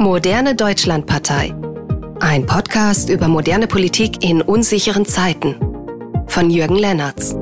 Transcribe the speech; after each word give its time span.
Moderne 0.00 0.56
Deutschlandpartei. 0.56 1.54
Ein 2.20 2.46
Podcast 2.46 3.10
über 3.10 3.28
moderne 3.28 3.66
Politik 3.66 4.24
in 4.24 4.40
unsicheren 4.40 5.04
Zeiten. 5.04 5.56
Von 6.26 6.48
Jürgen 6.48 6.76
Lennertz. 6.76 7.34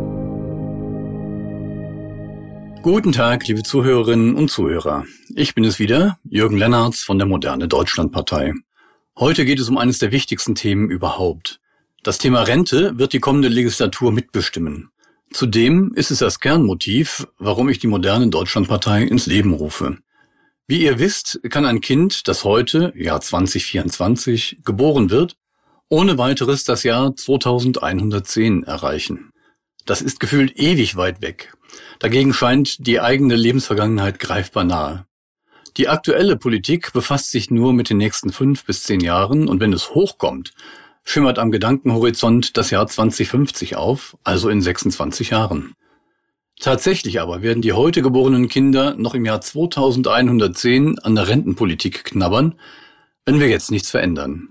Guten 2.83 3.13
Tag, 3.13 3.47
liebe 3.47 3.63
Zuhörerinnen 3.63 4.35
und 4.35 4.51
Zuhörer. 4.51 5.05
Ich 5.37 5.55
bin 5.55 5.63
es 5.63 5.79
wieder, 5.79 6.19
Jürgen 6.29 6.57
Lennertz 6.57 7.05
von 7.05 7.17
der 7.19 7.29
Moderne 7.29 7.69
Deutschlandpartei. 7.69 8.55
Heute 9.17 9.45
geht 9.45 9.61
es 9.61 9.69
um 9.69 9.79
eines 9.79 10.01
der 10.01 10.11
wichtigsten 10.11 10.57
Themen 10.57 10.91
überhaupt. 10.91 11.61
Das 12.03 12.19
Thema 12.19 12.43
Rente 12.43 12.99
wird 12.99 13.13
die 13.13 13.21
kommende 13.21 13.47
Legislatur 13.47 14.11
mitbestimmen. 14.11 14.91
Zudem 15.31 15.93
ist 15.95 16.11
es 16.11 16.19
das 16.19 16.41
Kernmotiv, 16.41 17.29
warum 17.39 17.69
ich 17.69 17.79
die 17.79 17.87
moderne 17.87 18.27
Deutschlandpartei 18.27 19.05
ins 19.05 19.27
Leben 19.27 19.53
rufe. 19.53 19.99
Wie 20.71 20.83
ihr 20.83 20.99
wisst, 20.99 21.41
kann 21.49 21.65
ein 21.65 21.81
Kind, 21.81 22.29
das 22.29 22.45
heute, 22.45 22.93
Jahr 22.95 23.23
2024, 23.23 24.59
geboren 24.67 25.09
wird, 25.09 25.35
ohne 25.89 26.19
weiteres 26.19 26.65
das 26.65 26.83
Jahr 26.83 27.17
2110 27.17 28.65
erreichen. 28.65 29.31
Das 29.87 30.03
ist 30.03 30.21
gefühlt 30.21 30.59
ewig 30.59 30.97
weit 30.97 31.23
weg. 31.23 31.55
Dagegen 32.01 32.35
scheint 32.35 32.87
die 32.87 33.01
eigene 33.01 33.35
Lebensvergangenheit 33.35 34.19
greifbar 34.19 34.65
nahe. 34.65 35.07
Die 35.79 35.89
aktuelle 35.89 36.37
Politik 36.37 36.93
befasst 36.93 37.31
sich 37.31 37.51
nur 37.51 37.73
mit 37.73 37.89
den 37.89 37.97
nächsten 37.97 38.31
fünf 38.31 38.67
bis 38.67 38.83
zehn 38.83 39.01
Jahren 39.01 39.49
und 39.49 39.61
wenn 39.61 39.73
es 39.73 39.95
hochkommt, 39.95 40.53
schimmert 41.03 41.39
am 41.39 41.51
Gedankenhorizont 41.51 42.59
das 42.59 42.69
Jahr 42.69 42.87
2050 42.87 43.77
auf, 43.77 44.19
also 44.23 44.51
in 44.51 44.61
26 44.61 45.31
Jahren. 45.31 45.73
Tatsächlich 46.61 47.21
aber 47.21 47.43
werden 47.43 47.63
die 47.63 47.73
heute 47.73 48.03
geborenen 48.03 48.49
Kinder 48.49 48.95
noch 48.97 49.15
im 49.15 49.25
Jahr 49.25 49.41
2110 49.41 50.99
an 50.99 51.15
der 51.15 51.29
Rentenpolitik 51.29 52.05
knabbern, 52.05 52.55
wenn 53.25 53.39
wir 53.39 53.49
jetzt 53.49 53.71
nichts 53.71 53.91
verändern. 53.91 54.49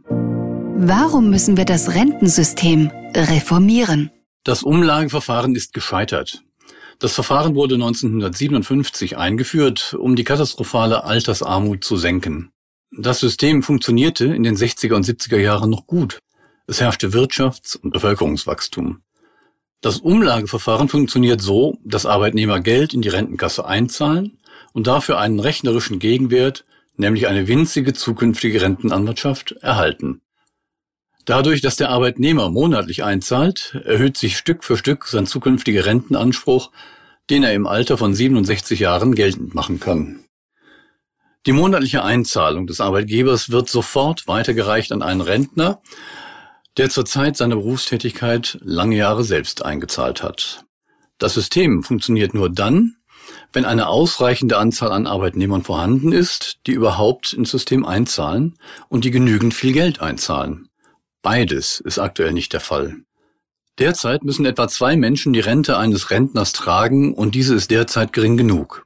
Warum 0.79 1.29
müssen 1.29 1.57
wir 1.57 1.65
das 1.65 1.95
Rentensystem 1.95 2.91
reformieren? 3.13 4.11
Das 4.43 4.63
Umlageverfahren 4.63 5.55
ist 5.55 5.73
gescheitert. 5.73 6.43
Das 6.99 7.13
Verfahren 7.13 7.55
wurde 7.55 7.75
1957 7.75 9.17
eingeführt, 9.17 9.95
um 9.99 10.15
die 10.15 10.23
katastrophale 10.23 11.03
Altersarmut 11.03 11.83
zu 11.83 11.97
senken. 11.97 12.51
Das 12.91 13.19
System 13.19 13.63
funktionierte 13.63 14.25
in 14.25 14.43
den 14.43 14.55
60er 14.55 14.95
und 14.95 15.05
70er 15.05 15.37
Jahren 15.37 15.69
noch 15.69 15.85
gut. 15.85 16.19
Es 16.67 16.79
herrschte 16.79 17.09
Wirtschafts- 17.09 17.77
und 17.77 17.91
Bevölkerungswachstum. 17.91 19.01
Das 19.81 19.99
Umlageverfahren 19.99 20.89
funktioniert 20.89 21.41
so, 21.41 21.77
dass 21.83 22.05
Arbeitnehmer 22.05 22.59
Geld 22.59 22.93
in 22.93 23.01
die 23.01 23.09
Rentenkasse 23.09 23.65
einzahlen 23.65 24.39
und 24.73 24.87
dafür 24.87 25.19
einen 25.19 25.39
rechnerischen 25.39 25.99
Gegenwert, 25.99 26.65
nämlich 26.95 27.27
eine 27.27 27.47
winzige 27.47 27.93
zukünftige 27.93 28.61
Rentenanwartschaft, 28.61 29.51
erhalten. 29.61 30.21
Dadurch, 31.25 31.61
dass 31.61 31.75
der 31.75 31.89
Arbeitnehmer 31.89 32.49
monatlich 32.49 33.03
einzahlt, 33.03 33.79
erhöht 33.85 34.17
sich 34.17 34.37
Stück 34.37 34.63
für 34.63 34.77
Stück 34.77 35.05
sein 35.05 35.27
zukünftiger 35.27 35.85
Rentenanspruch, 35.85 36.71
den 37.29 37.43
er 37.43 37.53
im 37.53 37.67
Alter 37.67 37.97
von 37.97 38.15
67 38.15 38.79
Jahren 38.79 39.13
geltend 39.13 39.53
machen 39.53 39.79
kann. 39.79 40.21
Die 41.45 41.51
monatliche 41.51 42.03
Einzahlung 42.03 42.65
des 42.65 42.81
Arbeitgebers 42.81 43.51
wird 43.51 43.69
sofort 43.69 44.27
weitergereicht 44.27 44.91
an 44.91 45.01
einen 45.01 45.21
Rentner, 45.21 45.81
der 46.77 46.89
zur 46.89 47.05
Zeit 47.05 47.35
seiner 47.35 47.55
Berufstätigkeit 47.55 48.57
lange 48.61 48.95
Jahre 48.95 49.23
selbst 49.23 49.65
eingezahlt 49.65 50.23
hat. 50.23 50.63
Das 51.17 51.33
System 51.33 51.83
funktioniert 51.83 52.33
nur 52.33 52.49
dann, 52.49 52.95
wenn 53.51 53.65
eine 53.65 53.87
ausreichende 53.87 54.57
Anzahl 54.57 54.91
an 54.91 55.07
Arbeitnehmern 55.07 55.63
vorhanden 55.63 56.11
ist, 56.11 56.59
die 56.67 56.71
überhaupt 56.71 57.33
ins 57.33 57.51
System 57.51 57.85
einzahlen 57.85 58.57
und 58.89 59.03
die 59.03 59.11
genügend 59.11 59.53
viel 59.53 59.73
Geld 59.73 60.01
einzahlen. 60.01 60.69
Beides 61.23 61.79
ist 61.79 61.97
aktuell 61.97 62.33
nicht 62.33 62.53
der 62.53 62.59
Fall. 62.59 62.97
Derzeit 63.79 64.23
müssen 64.23 64.45
etwa 64.45 64.67
zwei 64.67 64.95
Menschen 64.95 65.33
die 65.33 65.39
Rente 65.39 65.77
eines 65.77 66.09
Rentners 66.09 66.53
tragen 66.53 67.13
und 67.13 67.35
diese 67.35 67.55
ist 67.55 67.71
derzeit 67.71 68.13
gering 68.13 68.37
genug. 68.37 68.85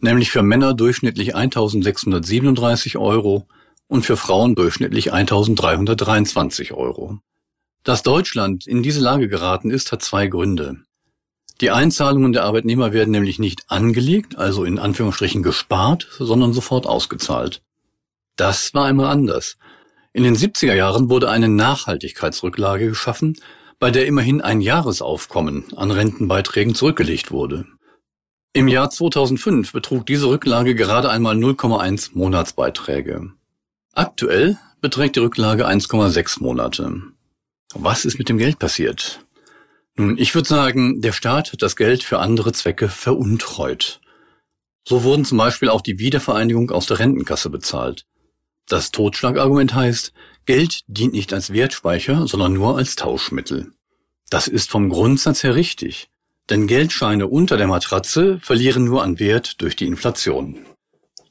Nämlich 0.00 0.30
für 0.30 0.42
Männer 0.42 0.74
durchschnittlich 0.74 1.34
1637 1.34 2.98
Euro 2.98 3.46
und 3.88 4.04
für 4.04 4.16
Frauen 4.16 4.54
durchschnittlich 4.54 5.12
1323 5.12 6.72
Euro. 6.72 7.18
Dass 7.82 8.02
Deutschland 8.02 8.66
in 8.66 8.82
diese 8.82 9.00
Lage 9.00 9.28
geraten 9.28 9.70
ist, 9.70 9.92
hat 9.92 10.02
zwei 10.02 10.26
Gründe. 10.26 10.78
Die 11.60 11.70
Einzahlungen 11.70 12.32
der 12.32 12.44
Arbeitnehmer 12.44 12.92
werden 12.92 13.12
nämlich 13.12 13.38
nicht 13.38 13.70
angelegt, 13.70 14.36
also 14.36 14.64
in 14.64 14.78
Anführungsstrichen 14.78 15.42
gespart, 15.42 16.08
sondern 16.18 16.52
sofort 16.52 16.86
ausgezahlt. 16.86 17.62
Das 18.36 18.74
war 18.74 18.86
einmal 18.86 19.06
anders. 19.06 19.56
In 20.12 20.24
den 20.24 20.36
70er 20.36 20.74
Jahren 20.74 21.10
wurde 21.10 21.30
eine 21.30 21.48
Nachhaltigkeitsrücklage 21.48 22.88
geschaffen, 22.88 23.36
bei 23.78 23.90
der 23.90 24.06
immerhin 24.06 24.40
ein 24.40 24.60
Jahresaufkommen 24.60 25.66
an 25.76 25.90
Rentenbeiträgen 25.90 26.74
zurückgelegt 26.74 27.30
wurde. 27.30 27.66
Im 28.52 28.68
Jahr 28.68 28.90
2005 28.90 29.72
betrug 29.72 30.06
diese 30.06 30.28
Rücklage 30.28 30.74
gerade 30.74 31.10
einmal 31.10 31.36
0,1 31.36 32.10
Monatsbeiträge. 32.14 33.32
Aktuell 33.96 34.58
beträgt 34.80 35.14
die 35.14 35.20
Rücklage 35.20 35.68
1,6 35.68 36.42
Monate. 36.42 37.00
Was 37.74 38.04
ist 38.04 38.18
mit 38.18 38.28
dem 38.28 38.38
Geld 38.38 38.58
passiert? 38.58 39.20
Nun, 39.94 40.18
ich 40.18 40.34
würde 40.34 40.48
sagen, 40.48 41.00
der 41.00 41.12
Staat 41.12 41.52
hat 41.52 41.62
das 41.62 41.76
Geld 41.76 42.02
für 42.02 42.18
andere 42.18 42.52
Zwecke 42.52 42.88
veruntreut. 42.88 44.00
So 44.86 45.04
wurden 45.04 45.24
zum 45.24 45.38
Beispiel 45.38 45.68
auch 45.68 45.80
die 45.80 46.00
Wiedervereinigung 46.00 46.72
aus 46.72 46.86
der 46.86 46.98
Rentenkasse 46.98 47.50
bezahlt. 47.50 48.04
Das 48.66 48.90
Totschlagargument 48.90 49.74
heißt, 49.74 50.12
Geld 50.44 50.80
dient 50.88 51.14
nicht 51.14 51.32
als 51.32 51.52
Wertspeicher, 51.52 52.26
sondern 52.26 52.52
nur 52.52 52.76
als 52.76 52.96
Tauschmittel. 52.96 53.72
Das 54.28 54.48
ist 54.48 54.70
vom 54.70 54.88
Grundsatz 54.88 55.44
her 55.44 55.54
richtig, 55.54 56.08
denn 56.50 56.66
Geldscheine 56.66 57.28
unter 57.28 57.56
der 57.56 57.68
Matratze 57.68 58.40
verlieren 58.40 58.84
nur 58.84 59.04
an 59.04 59.20
Wert 59.20 59.60
durch 59.62 59.76
die 59.76 59.86
Inflation. 59.86 60.66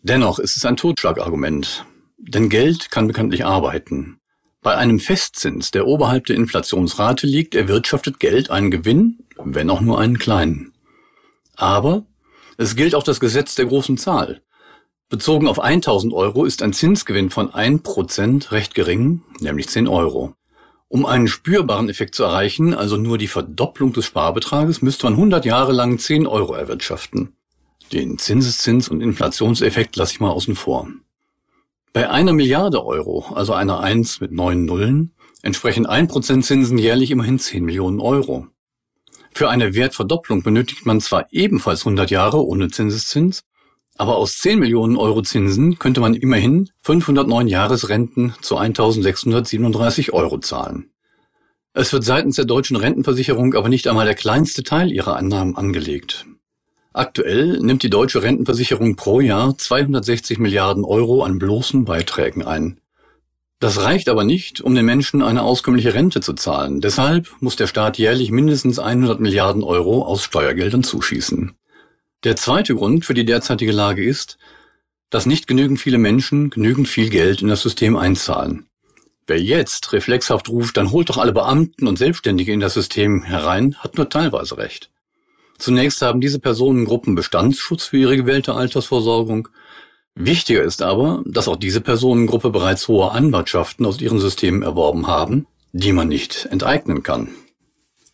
Dennoch 0.02 0.40
ist 0.40 0.56
es 0.56 0.64
ein 0.66 0.78
Totschlagargument. 0.78 1.86
Denn 2.26 2.48
Geld 2.48 2.90
kann 2.90 3.08
bekanntlich 3.08 3.46
arbeiten. 3.46 4.20
Bei 4.62 4.78
einem 4.78 5.00
Festzins, 5.00 5.72
der 5.72 5.86
oberhalb 5.88 6.26
der 6.28 6.38
Inflationsrate 6.38 7.28
liegt, 7.28 7.54
erwirtschaftet 7.54 8.20
Geld 8.22 8.50
einen 8.50 8.72
Gewinn, 8.72 9.20
wenn 9.38 9.70
auch 9.70 9.82
nur 9.82 10.00
einen 10.00 10.18
kleinen. 10.18 10.72
Aber 11.58 12.06
es 12.58 12.78
gilt 12.78 12.96
auch 12.96 13.04
das 13.04 13.20
Gesetz 13.20 13.56
der 13.56 13.66
großen 13.66 13.98
Zahl. 13.98 14.42
Bezogen 15.10 15.50
auf 15.50 15.60
1000 15.60 16.14
Euro 16.14 16.46
ist 16.46 16.62
ein 16.62 16.72
Zinsgewinn 16.72 17.30
von 17.30 17.52
1% 17.52 18.52
recht 18.52 18.74
gering, 18.74 19.22
nämlich 19.42 19.68
10 19.68 19.90
Euro. 19.90 20.34
Um 20.88 21.06
einen 21.06 21.28
spürbaren 21.28 21.90
Effekt 21.90 22.16
zu 22.16 22.24
erreichen, 22.24 22.74
also 22.74 22.96
nur 22.96 23.18
die 23.18 23.28
Verdopplung 23.28 23.92
des 23.92 24.06
Sparbetrages, 24.06 24.82
müsste 24.82 25.08
man 25.08 25.14
100 25.14 25.44
Jahre 25.44 25.74
lang 25.74 26.00
10 26.00 26.26
Euro 26.26 26.54
erwirtschaften. 26.54 27.36
Den 27.92 28.18
Zinseszins- 28.18 28.90
und 28.90 29.02
Inflationseffekt 29.02 29.98
lasse 29.98 30.14
ich 30.14 30.20
mal 30.22 30.30
außen 30.30 30.56
vor. 30.56 30.88
Bei 31.94 32.10
einer 32.10 32.34
Milliarde 32.34 32.84
Euro, 32.84 33.24
also 33.36 33.54
einer 33.54 33.80
Eins 33.80 34.20
mit 34.20 34.32
neun 34.32 34.66
Nullen, 34.66 35.14
entsprechen 35.44 35.86
ein 35.86 36.08
Prozent 36.08 36.44
Zinsen 36.44 36.80
jährlich 36.80 37.12
immerhin 37.12 37.38
10 37.38 37.64
Millionen 37.64 38.00
Euro. 38.00 38.48
Für 39.32 39.50
eine 39.50 39.76
Wertverdopplung 39.76 40.42
benötigt 40.42 40.88
man 40.88 41.02
zwar 41.02 41.28
ebenfalls 41.30 41.82
100 41.82 42.10
Jahre 42.10 42.44
ohne 42.44 42.70
Zinseszins, 42.70 43.44
aber 43.96 44.16
aus 44.16 44.40
10 44.40 44.58
Millionen 44.58 44.98
Euro 44.98 45.22
Zinsen 45.22 45.78
könnte 45.78 46.02
man 46.02 46.16
immerhin 46.16 46.72
509 46.82 47.48
Jahresrenten 47.48 48.34
zu 48.42 48.58
1637 48.58 50.14
Euro 50.14 50.40
zahlen. 50.40 50.90
Es 51.74 51.94
wird 51.94 52.04
seitens 52.04 52.38
der 52.38 52.46
deutschen 52.46 52.76
Rentenversicherung 52.76 53.54
aber 53.54 53.70
nicht 53.70 53.88
einmal 53.88 54.06
der 54.06 54.16
kleinste 54.16 54.64
Teil 54.64 54.92
ihrer 54.92 55.16
Annahmen 55.16 55.56
angelegt. 55.56 56.26
Aktuell 56.96 57.60
nimmt 57.60 57.82
die 57.82 57.90
deutsche 57.90 58.22
Rentenversicherung 58.22 58.96
pro 58.96 59.20
Jahr 59.20 59.58
260 59.58 60.38
Milliarden 60.38 60.84
Euro 60.84 61.24
an 61.24 61.40
bloßen 61.40 61.86
Beiträgen 61.86 62.44
ein. 62.46 62.80
Das 63.60 63.82
reicht 63.82 64.10
aber 64.10 64.24
nicht, 64.24 64.62
um 64.62 64.76
den 64.76 64.86
Menschen 64.86 65.24
eine 65.24 65.42
auskömmliche 65.42 65.96
Rente 65.96 66.22
zu 66.22 66.34
zahlen. 66.34 66.82
Deshalb 66.82 67.32
muss 67.40 67.56
der 67.56 67.66
Staat 67.66 67.98
jährlich 67.98 68.30
mindestens 68.30 68.78
100 68.78 69.20
Milliarden 69.20 69.64
Euro 69.64 70.04
aus 70.04 70.24
Steuergeldern 70.24 70.84
zuschießen. 70.84 71.56
Der 72.26 72.36
zweite 72.36 72.76
Grund 72.76 73.06
für 73.06 73.16
die 73.16 73.26
derzeitige 73.26 73.72
Lage 73.72 74.04
ist, 74.04 74.38
dass 75.10 75.26
nicht 75.26 75.48
genügend 75.48 75.80
viele 75.80 75.98
Menschen 75.98 76.52
genügend 76.52 76.88
viel 76.88 77.10
Geld 77.10 77.42
in 77.42 77.48
das 77.48 77.64
System 77.64 77.96
einzahlen. 77.96 78.68
Wer 79.26 79.42
jetzt 79.42 79.94
reflexhaft 79.94 80.48
ruft, 80.50 80.78
dann 80.78 80.92
holt 80.92 81.10
doch 81.10 81.18
alle 81.18 81.34
Beamten 81.34 81.88
und 81.88 81.98
Selbstständige 81.98 82.52
in 82.52 82.60
das 82.60 82.76
System 82.76 83.24
herein, 83.24 83.78
hat 83.80 83.98
nur 83.98 84.10
teilweise 84.10 84.58
recht. 84.58 84.93
Zunächst 85.58 86.02
haben 86.02 86.22
diese 86.22 86.40
Personengruppen 86.40 87.16
Bestandsschutz 87.16 87.86
für 87.86 87.98
ihre 87.98 88.18
gewählte 88.18 88.56
Altersversorgung. 88.56 89.48
Wichtiger 90.16 90.64
ist 90.64 90.82
aber, 90.82 91.24
dass 91.26 91.48
auch 91.48 91.56
diese 91.56 91.82
Personengruppe 91.82 92.50
bereits 92.50 92.88
hohe 92.88 93.12
Anwartschaften 93.12 93.86
aus 93.86 94.02
ihren 94.02 94.20
Systemen 94.20 94.62
erworben 94.62 95.08
haben, 95.08 95.48
die 95.72 95.92
man 95.92 96.08
nicht 96.08 96.48
enteignen 96.52 97.04
kann. 97.04 97.30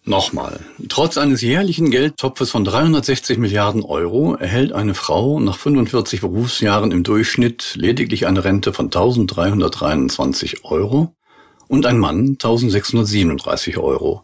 Nochmal. 0.06 0.62
Trotz 0.88 1.18
eines 1.18 1.42
jährlichen 1.42 1.92
Geldtopfes 1.92 2.50
von 2.50 2.64
360 2.64 3.38
Milliarden 3.38 3.84
Euro 3.84 4.34
erhält 4.34 4.72
eine 4.72 4.96
Frau 4.96 5.40
nach 5.40 5.58
45 5.58 6.22
Berufsjahren 6.22 6.92
im 6.92 7.04
Durchschnitt 7.04 7.76
lediglich 7.76 8.26
eine 8.26 8.44
Rente 8.44 8.74
von 8.74 8.86
1323 8.88 10.64
Euro 10.64 11.16
und 11.68 11.86
ein 11.86 12.00
Mann 12.00 12.30
1637 12.30 13.78
Euro. 13.78 14.24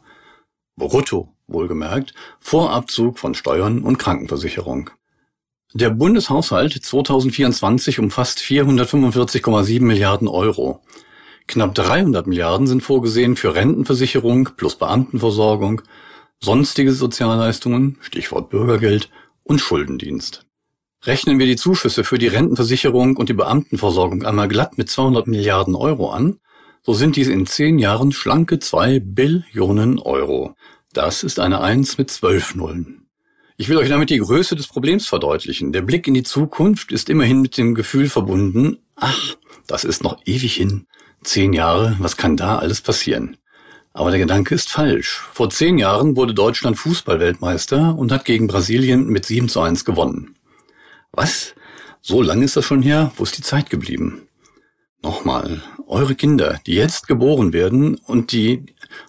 Brutto, 0.77 1.34
wohlgemerkt, 1.47 2.13
vor 2.39 2.71
Abzug 2.71 3.19
von 3.19 3.33
Steuern 3.33 3.81
und 3.83 3.97
Krankenversicherung. 3.97 4.89
Der 5.73 5.89
Bundeshaushalt 5.89 6.73
2024 6.73 7.99
umfasst 7.99 8.39
445,7 8.39 9.81
Milliarden 9.83 10.27
Euro. 10.27 10.81
Knapp 11.47 11.75
300 11.75 12.25
Milliarden 12.27 12.65
sind 12.65 12.81
vorgesehen 12.81 13.35
für 13.35 13.55
Rentenversicherung 13.55 14.49
plus 14.55 14.77
Beamtenversorgung, 14.77 15.81
sonstige 16.39 16.93
Sozialleistungen, 16.93 17.97
Stichwort 18.01 18.49
Bürgergeld 18.49 19.09
und 19.43 19.59
Schuldendienst. 19.59 20.45
Rechnen 21.03 21.37
wir 21.37 21.45
die 21.45 21.55
Zuschüsse 21.55 22.03
für 22.03 22.17
die 22.17 22.27
Rentenversicherung 22.27 23.15
und 23.17 23.29
die 23.29 23.33
Beamtenversorgung 23.33 24.23
einmal 24.23 24.47
glatt 24.47 24.77
mit 24.77 24.89
200 24.89 25.27
Milliarden 25.27 25.75
Euro 25.75 26.09
an, 26.09 26.39
so 26.83 26.93
sind 26.93 27.15
dies 27.15 27.27
in 27.27 27.45
zehn 27.47 27.79
Jahren 27.79 28.11
schlanke 28.11 28.59
zwei 28.59 28.99
Billionen 28.99 29.99
Euro. 29.99 30.55
Das 30.95 31.23
ist 31.23 31.41
eine 31.41 31.59
Eins 31.59 31.97
mit 31.97 32.09
zwölf 32.09 32.55
Nullen. 32.55 33.09
Ich 33.57 33.67
will 33.67 33.75
euch 33.75 33.89
damit 33.89 34.09
die 34.09 34.19
Größe 34.19 34.55
des 34.55 34.67
Problems 34.67 35.07
verdeutlichen. 35.07 35.73
Der 35.73 35.81
Blick 35.81 36.07
in 36.07 36.13
die 36.13 36.23
Zukunft 36.23 36.93
ist 36.93 37.09
immerhin 37.09 37.41
mit 37.41 37.57
dem 37.57 37.75
Gefühl 37.75 38.07
verbunden, 38.07 38.77
ach, 38.95 39.35
das 39.67 39.83
ist 39.83 40.03
noch 40.03 40.21
ewig 40.23 40.55
hin. 40.55 40.87
Zehn 41.21 41.51
Jahre, 41.51 41.97
was 41.99 42.15
kann 42.15 42.37
da 42.37 42.59
alles 42.59 42.79
passieren? 42.79 43.35
Aber 43.91 44.09
der 44.09 44.21
Gedanke 44.21 44.55
ist 44.55 44.69
falsch. 44.69 45.21
Vor 45.33 45.49
zehn 45.49 45.77
Jahren 45.77 46.15
wurde 46.15 46.33
Deutschland 46.33 46.77
Fußballweltmeister 46.77 47.93
und 47.97 48.13
hat 48.13 48.23
gegen 48.23 48.47
Brasilien 48.47 49.07
mit 49.07 49.25
7 49.25 49.49
zu 49.49 49.59
1 49.59 49.83
gewonnen. 49.83 50.37
Was? 51.11 51.55
So 52.01 52.21
lange 52.21 52.45
ist 52.45 52.55
das 52.55 52.63
schon 52.63 52.81
her? 52.81 53.11
Wo 53.17 53.23
ist 53.23 53.37
die 53.37 53.43
Zeit 53.43 53.69
geblieben? 53.69 54.29
Nochmal, 55.03 55.61
eure 55.87 56.15
Kinder, 56.15 56.59
die 56.65 56.75
jetzt 56.75 57.07
geboren 57.07 57.53
werden 57.53 57.95
und 57.95 58.31
die 58.31 58.65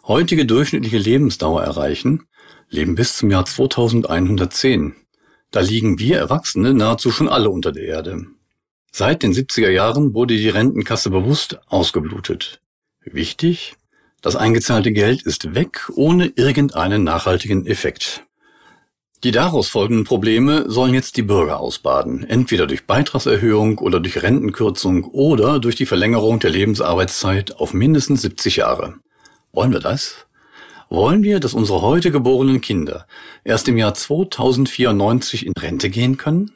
heutige 0.07 0.47
durchschnittliche 0.47 0.99
Lebensdauer 0.99 1.63
erreichen, 1.63 2.27
leben 2.69 2.95
bis 2.95 3.17
zum 3.17 3.31
Jahr 3.31 3.47
2110. 3.47 4.95
Da 5.51 5.61
liegen 5.61 5.99
wir 5.99 6.19
Erwachsene 6.19 6.75
nahezu 6.75 7.11
schon 7.11 7.29
alle 7.29 7.51
unter 7.51 7.73
der 7.73 7.85
Erde. 7.85 8.27
Seit 8.93 9.23
den 9.23 9.33
70er 9.33 9.71
Jahren 9.71 10.15
wurde 10.15 10.37
die 10.37 10.49
Rentenkasse 10.49 11.11
bewusst 11.11 11.61
ausgeblutet. 11.67 12.61
Wichtig, 13.05 13.77
das 14.23 14.37
eingezahlte 14.37 14.93
Geld 14.93 15.23
ist 15.23 15.55
weg 15.55 15.91
ohne 15.95 16.27
irgendeinen 16.35 17.05
nachhaltigen 17.05 17.67
Effekt. 17.67 18.26
Die 19.25 19.31
daraus 19.31 19.69
folgenden 19.69 20.05
Probleme 20.05 20.71
sollen 20.71 20.93
jetzt 20.93 21.17
die 21.17 21.23
Bürger 21.23 21.59
ausbaden, 21.59 22.23
entweder 22.25 22.67
durch 22.67 22.87
Beitragserhöhung 22.87 23.79
oder 23.79 23.99
durch 23.99 24.23
Rentenkürzung 24.23 25.05
oder 25.05 25.59
durch 25.59 25.75
die 25.75 25.87
Verlängerung 25.87 26.39
der 26.39 26.51
Lebensarbeitszeit 26.51 27.57
auf 27.57 27.73
mindestens 27.73 28.23
70 28.23 28.57
Jahre. 28.57 28.95
Wollen 29.53 29.73
wir 29.73 29.81
das? 29.81 30.27
Wollen 30.91 31.23
wir, 31.23 31.41
dass 31.41 31.55
unsere 31.55 31.81
heute 31.81 32.13
geborenen 32.13 32.61
Kinder 32.61 33.07
erst 33.43 33.69
im 33.69 33.79
Jahr 33.79 33.95
2094 33.95 35.47
in 35.47 35.53
Rente 35.59 35.91
gehen 35.91 36.19
können? 36.19 36.53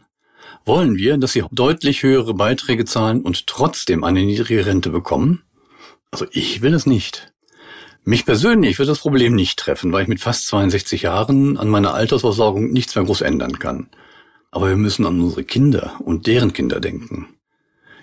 Wollen 0.65 0.97
wir, 0.97 1.17
dass 1.17 1.33
sie 1.33 1.45
deutlich 1.51 2.03
höhere 2.03 2.35
Beiträge 2.35 2.85
zahlen 2.85 3.23
und 3.23 3.47
trotzdem 3.47 4.05
eine 4.05 4.23
niedrige 4.23 4.67
Rente 4.67 4.91
bekommen? 4.91 5.43
Also 6.11 6.27
ich 6.31 6.61
will 6.61 6.75
es 6.75 6.87
nicht. 6.87 7.30
Mich 8.05 8.25
persönlich 8.25 8.79
wird 8.79 8.89
das 8.89 9.01
Problem 9.01 9.35
nicht 9.35 9.59
treffen, 9.59 9.93
weil 9.93 10.03
ich 10.03 10.09
mit 10.09 10.21
fast 10.21 10.47
62 10.47 11.03
Jahren 11.03 11.59
an 11.59 11.69
meiner 11.69 11.95
Altersversorgung 11.95 12.73
nichts 12.73 12.95
mehr 12.95 13.05
groß 13.05 13.21
ändern 13.21 13.59
kann. 13.59 13.89
Aber 14.51 14.69
wir 14.69 14.77
müssen 14.77 15.07
an 15.07 15.21
unsere 15.21 15.45
Kinder 15.45 15.95
und 16.01 16.27
deren 16.27 16.53
Kinder 16.53 16.81
denken. 16.81 17.29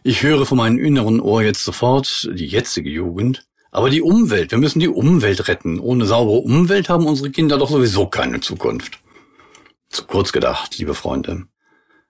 Ich 0.03 0.23
höre 0.23 0.45
von 0.45 0.59
meinem 0.59 0.77
inneren 0.77 1.19
Ohr 1.19 1.41
jetzt 1.41 1.63
sofort 1.63 2.29
die 2.31 2.45
jetzige 2.45 2.89
Jugend. 2.89 3.45
Aber 3.71 3.89
die 3.89 4.01
Umwelt, 4.01 4.51
wir 4.51 4.57
müssen 4.57 4.79
die 4.79 4.87
Umwelt 4.87 5.47
retten. 5.47 5.79
Ohne 5.79 6.05
saubere 6.05 6.37
Umwelt 6.37 6.89
haben 6.89 7.05
unsere 7.05 7.31
Kinder 7.31 7.57
doch 7.57 7.69
sowieso 7.69 8.07
keine 8.07 8.39
Zukunft. 8.39 8.99
Zu 9.89 10.05
kurz 10.05 10.31
gedacht, 10.31 10.77
liebe 10.77 10.93
Freunde. 10.93 11.47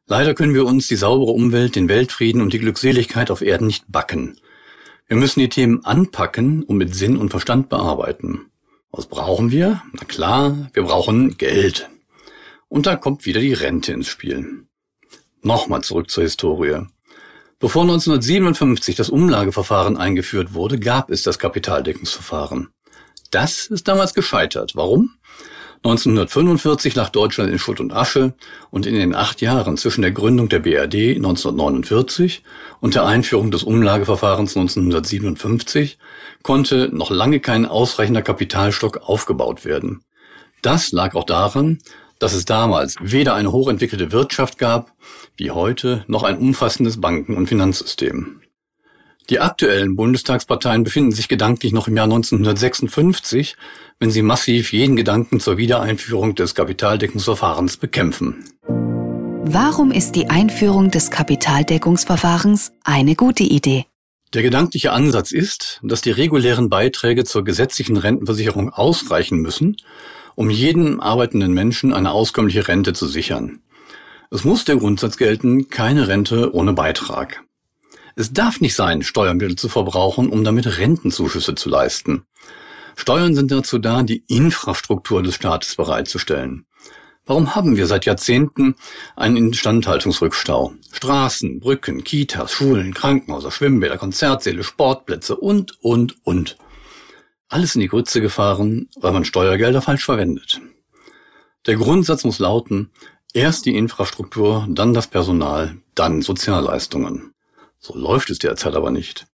Leider 0.05 0.33
können 0.33 0.53
wir 0.53 0.65
uns 0.65 0.87
die 0.87 0.95
saubere 0.95 1.31
Umwelt, 1.31 1.75
den 1.75 1.89
Weltfrieden 1.89 2.41
und 2.41 2.53
die 2.53 2.59
Glückseligkeit 2.59 3.31
auf 3.31 3.41
Erden 3.41 3.67
nicht 3.67 3.85
backen. 3.87 4.37
Wir 5.07 5.15
müssen 5.15 5.39
die 5.39 5.47
Themen 5.47 5.85
anpacken 5.85 6.63
und 6.63 6.75
mit 6.75 6.93
Sinn 6.93 7.15
und 7.15 7.29
Verstand 7.29 7.69
bearbeiten. 7.69 8.51
Was 8.91 9.07
brauchen 9.07 9.51
wir? 9.51 9.81
Na 9.93 10.03
klar, 10.03 10.69
wir 10.73 10.83
brauchen 10.83 11.37
Geld. 11.37 11.89
Und 12.67 12.87
da 12.87 12.97
kommt 12.97 13.25
wieder 13.25 13.39
die 13.39 13.53
Rente 13.53 13.93
ins 13.93 14.07
Spiel. 14.07 14.65
Nochmal 15.41 15.81
zurück 15.81 16.11
zur 16.11 16.23
Historie. 16.23 16.87
Bevor 17.57 17.83
1957 17.83 18.97
das 18.97 19.09
Umlageverfahren 19.09 19.95
eingeführt 19.95 20.53
wurde, 20.53 20.77
gab 20.77 21.09
es 21.09 21.23
das 21.23 21.39
Kapitaldeckungsverfahren. 21.39 22.67
Das 23.31 23.67
ist 23.67 23.87
damals 23.87 24.13
gescheitert. 24.13 24.75
Warum? 24.75 25.11
1945 25.77 26.95
lag 26.95 27.09
Deutschland 27.09 27.51
in 27.51 27.59
Schutt 27.59 27.79
und 27.79 27.93
Asche 27.93 28.33
und 28.71 28.85
in 28.85 28.95
den 28.95 29.15
acht 29.15 29.41
Jahren 29.41 29.77
zwischen 29.77 30.01
der 30.01 30.11
Gründung 30.11 30.49
der 30.49 30.59
BRD 30.59 31.15
1949 31.15 32.43
und 32.81 32.95
der 32.95 33.05
Einführung 33.05 33.51
des 33.51 33.63
Umlageverfahrens 33.63 34.57
1957 34.57 35.97
konnte 36.43 36.89
noch 36.91 37.11
lange 37.11 37.39
kein 37.39 37.65
ausreichender 37.65 38.21
Kapitalstock 38.21 38.97
aufgebaut 39.07 39.65
werden. 39.65 40.01
Das 40.61 40.91
lag 40.91 41.15
auch 41.15 41.25
daran, 41.25 41.79
dass 42.19 42.33
es 42.33 42.45
damals 42.45 42.95
weder 42.99 43.35
eine 43.35 43.51
hochentwickelte 43.51 44.11
Wirtschaft 44.11 44.57
gab, 44.57 44.93
wie 45.35 45.51
heute, 45.51 46.03
noch 46.07 46.23
ein 46.23 46.37
umfassendes 46.37 46.99
Banken- 46.99 47.37
und 47.37 47.47
Finanzsystem. 47.47 48.41
Die 49.29 49.41
aktuellen 49.41 49.97
Bundestagsparteien 49.97 50.85
befinden 50.85 51.11
sich 51.11 51.27
gedanklich 51.27 51.73
noch 51.73 51.89
im 51.89 51.97
Jahr 51.97 52.05
1956, 52.05 53.57
wenn 53.99 54.09
sie 54.09 54.21
massiv 54.21 54.71
jeden 54.71 54.95
Gedanken 54.95 55.41
zur 55.41 55.57
Wiedereinführung 55.57 56.35
des 56.35 56.55
Kapitaldeckungsverfahrens 56.55 57.75
bekämpfen. 57.75 58.45
Warum 59.49 59.91
ist 59.91 60.13
die 60.13 60.29
Einführung 60.29 60.91
des 60.91 61.11
Kapitaldeckungsverfahrens 61.11 62.71
eine 62.85 63.15
gute 63.15 63.43
Idee? 63.43 63.85
Der 64.33 64.43
gedankliche 64.43 64.91
Ansatz 64.91 65.31
ist, 65.31 65.79
dass 65.83 66.01
die 66.01 66.11
regulären 66.11 66.69
Beiträge 66.69 67.25
zur 67.25 67.43
gesetzlichen 67.43 67.97
Rentenversicherung 67.97 68.71
ausreichen 68.71 69.39
müssen, 69.39 69.77
um 70.35 70.49
jedem 70.49 71.01
arbeitenden 71.01 71.53
Menschen 71.53 71.93
eine 71.93 72.11
auskömmliche 72.11 72.67
Rente 72.67 72.93
zu 72.93 73.07
sichern. 73.07 73.59
Es 74.31 74.43
muss 74.43 74.65
der 74.65 74.75
Grundsatz 74.75 75.17
gelten, 75.17 75.69
keine 75.69 76.07
Rente 76.07 76.53
ohne 76.53 76.73
Beitrag. 76.73 77.46
Es 78.19 78.33
darf 78.33 78.61
nicht 78.61 78.73
sein, 78.73 79.03
Steuermittel 79.03 79.55
zu 79.57 79.69
verbrauchen, 79.69 80.29
um 80.29 80.43
damit 80.43 80.79
Rentenzuschüsse 80.79 81.53
zu 81.53 81.69
leisten. 81.69 82.23
Steuern 82.95 83.35
sind 83.35 83.51
dazu 83.51 83.77
da, 83.77 84.01
die 84.01 84.23
Infrastruktur 84.27 85.21
des 85.21 85.35
Staates 85.35 85.75
bereitzustellen. 85.75 86.65
Warum 87.27 87.53
haben 87.53 87.77
wir 87.77 87.85
seit 87.85 88.05
Jahrzehnten 88.05 88.73
einen 89.15 89.37
Instandhaltungsrückstau? 89.37 90.73
Straßen, 90.91 91.59
Brücken, 91.59 92.03
Kitas, 92.03 92.53
Schulen, 92.53 92.95
Krankenhäuser, 92.95 93.51
Schwimmbäder, 93.51 93.99
Konzertsäle, 93.99 94.63
Sportplätze 94.63 95.35
und, 95.37 95.77
und, 95.83 96.15
und. 96.23 96.57
Alles 97.49 97.75
in 97.75 97.81
die 97.81 97.87
Grütze 97.87 98.19
gefahren, 98.19 98.89
weil 98.95 99.11
man 99.11 99.25
Steuergelder 99.25 99.83
falsch 99.83 100.05
verwendet. 100.05 100.59
Der 101.67 101.75
Grundsatz 101.75 102.23
muss 102.23 102.39
lauten, 102.39 102.89
erst 103.31 103.67
die 103.67 103.77
Infrastruktur, 103.77 104.65
dann 104.67 104.95
das 104.95 105.05
Personal, 105.05 105.77
dann 105.93 106.23
Sozialleistungen. 106.23 107.35
So 107.79 107.95
läuft 107.97 108.29
es 108.29 108.39
derzeit 108.39 108.75
aber 108.75 108.91
nicht. 108.91 109.27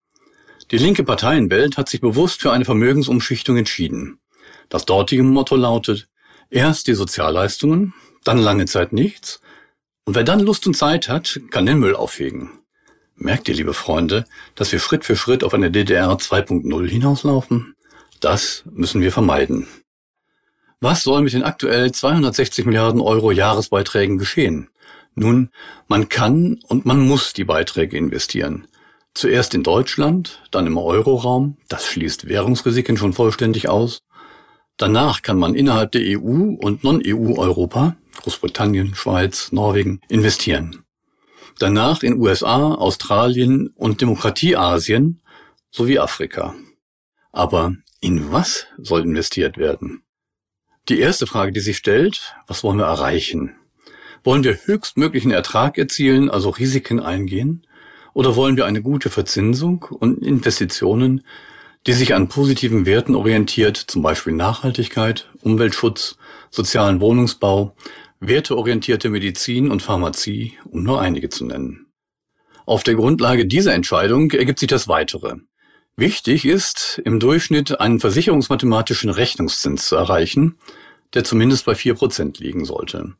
Die 0.71 0.79
linke 0.79 1.05
Parteienwelt 1.05 1.77
hat 1.77 1.89
sich 1.89 2.01
bewusst 2.01 2.41
für 2.41 2.53
eine 2.53 2.65
Vermögensumschichtung 2.65 3.57
entschieden. 3.57 4.21
Das 4.69 4.85
dortige 4.87 5.23
Motto 5.23 5.57
lautet, 5.57 6.09
erst 6.49 6.87
die 6.87 6.95
Sozialleistungen, 6.95 7.95
dann 8.25 8.39
lange 8.39 8.67
Zeit 8.67 8.93
nichts, 8.93 9.41
und 10.05 10.15
wer 10.17 10.25
dann 10.25 10.41
Lust 10.41 10.67
und 10.67 10.75
Zeit 10.75 11.09
hat, 11.09 11.41
kann 11.51 11.67
den 11.67 11.79
Müll 11.79 11.95
aufhegen. 11.95 12.51
Merkt 13.15 13.49
ihr, 13.49 13.55
liebe 13.55 13.75
Freunde, 13.75 14.25
dass 14.55 14.73
wir 14.73 14.81
Schritt 14.81 15.05
für 15.05 15.15
Schritt 15.15 15.45
auf 15.45 15.55
eine 15.55 15.71
DDR 15.71 16.11
2.0 16.11 16.89
hinauslaufen? 16.89 17.77
Das 18.21 18.65
müssen 18.71 19.01
wir 19.01 19.13
vermeiden. 19.13 19.69
Was 20.81 21.05
soll 21.05 21.23
mit 21.23 21.33
den 21.33 21.45
aktuell 21.45 21.93
260 21.93 22.67
Milliarden 22.67 23.01
Euro 23.01 23.31
Jahresbeiträgen 23.31 24.19
geschehen? 24.19 24.71
Nun, 25.15 25.51
man 25.89 26.09
kann 26.09 26.61
und 26.67 26.87
man 26.87 27.07
muss 27.07 27.33
die 27.33 27.45
Beiträge 27.45 27.97
investieren. 27.97 28.67
Zuerst 29.15 29.55
in 29.55 29.63
Deutschland, 29.63 30.43
dann 30.51 30.67
im 30.67 30.79
Euroraum, 30.79 31.59
das 31.69 31.87
schließt 31.87 32.29
Währungsrisiken 32.29 32.97
schon 32.97 33.13
vollständig 33.13 33.69
aus. 33.69 34.03
Danach 34.79 35.21
kann 35.21 35.39
man 35.39 35.55
innerhalb 35.55 35.93
der 35.93 36.19
EU 36.19 36.57
und 36.59 36.83
Non-EU-Europa, 36.83 37.97
Großbritannien, 38.17 38.95
Schweiz, 38.95 39.53
Norwegen, 39.53 40.01
investieren. 40.09 40.85
Danach 41.59 42.03
in 42.03 42.19
USA, 42.19 42.75
Australien 42.75 43.69
und 43.77 44.01
Demokratieasien 44.01 45.21
sowie 45.71 45.99
Afrika. 45.99 46.55
Aber 47.33 47.75
in 48.01 48.33
was 48.33 48.67
soll 48.79 49.03
investiert 49.03 49.59
werden? 49.59 50.03
Die 50.89 50.99
erste 50.99 51.27
Frage, 51.27 51.53
die 51.53 51.61
sich 51.61 51.77
stellt, 51.77 52.35
was 52.47 52.65
wollen 52.65 52.79
wir 52.79 52.87
erreichen? 52.87 53.55
Wollen 54.25 54.45
wir 54.45 54.57
höchstmöglichen 54.65 55.33
Ertrag 55.33 55.79
erzielen, 55.79 56.31
also 56.31 56.51
Risiken 56.51 57.01
eingehen? 57.01 57.67
Oder 58.15 58.37
wollen 58.37 58.57
wir 58.57 58.67
eine 58.67 58.83
gute 58.83 59.11
Verzinsung 59.11 59.85
und 59.85 60.25
Investitionen, 60.25 61.23
die 61.87 61.93
sich 61.93 62.15
an 62.15 62.29
positiven 62.29 62.87
Werten 62.87 63.17
orientiert, 63.17 63.77
zum 63.77 64.03
Beispiel 64.03 64.33
Nachhaltigkeit, 64.35 65.29
Umweltschutz, 65.43 66.17
sozialen 66.51 67.01
Wohnungsbau, 67.01 67.75
werteorientierte 68.21 69.09
Medizin 69.09 69.71
und 69.71 69.83
Pharmazie, 69.83 70.53
um 70.71 70.85
nur 70.85 71.01
einige 71.01 71.29
zu 71.29 71.45
nennen. 71.45 71.87
Auf 72.65 72.85
der 72.85 72.95
Grundlage 72.95 73.47
dieser 73.47 73.75
Entscheidung 73.75 74.31
ergibt 74.31 74.61
sich 74.61 74.69
das 74.69 74.87
Weitere. 74.87 75.39
Wichtig 75.97 76.45
ist, 76.45 77.03
im 77.05 77.19
Durchschnitt 77.19 77.81
einen 77.81 77.99
versicherungsmathematischen 77.99 79.11
Rechnungszins 79.11 79.89
zu 79.89 79.97
erreichen, 79.97 80.59
der 81.15 81.25
zumindest 81.25 81.65
bei 81.65 81.75
vier 81.75 81.95
Prozent 81.95 82.39
liegen 82.39 82.65
sollte. 82.65 83.15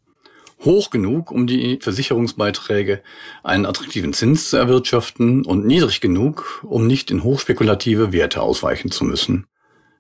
Hoch 0.65 0.91
genug, 0.91 1.31
um 1.31 1.47
die 1.47 1.79
Versicherungsbeiträge 1.81 3.03
einen 3.43 3.67
attraktiven 3.67 4.13
Zins 4.13 4.51
zu 4.51 4.57
erwirtschaften 4.57 5.45
und 5.45 5.67
niedrig 5.67 6.01
genug, 6.01 6.65
um 6.65 6.87
nicht 6.87 7.11
in 7.11 7.25
hochspekulative 7.25 8.13
Werte 8.13 8.41
ausweichen 8.43 8.91
zu 8.91 9.05
müssen. 9.05 9.47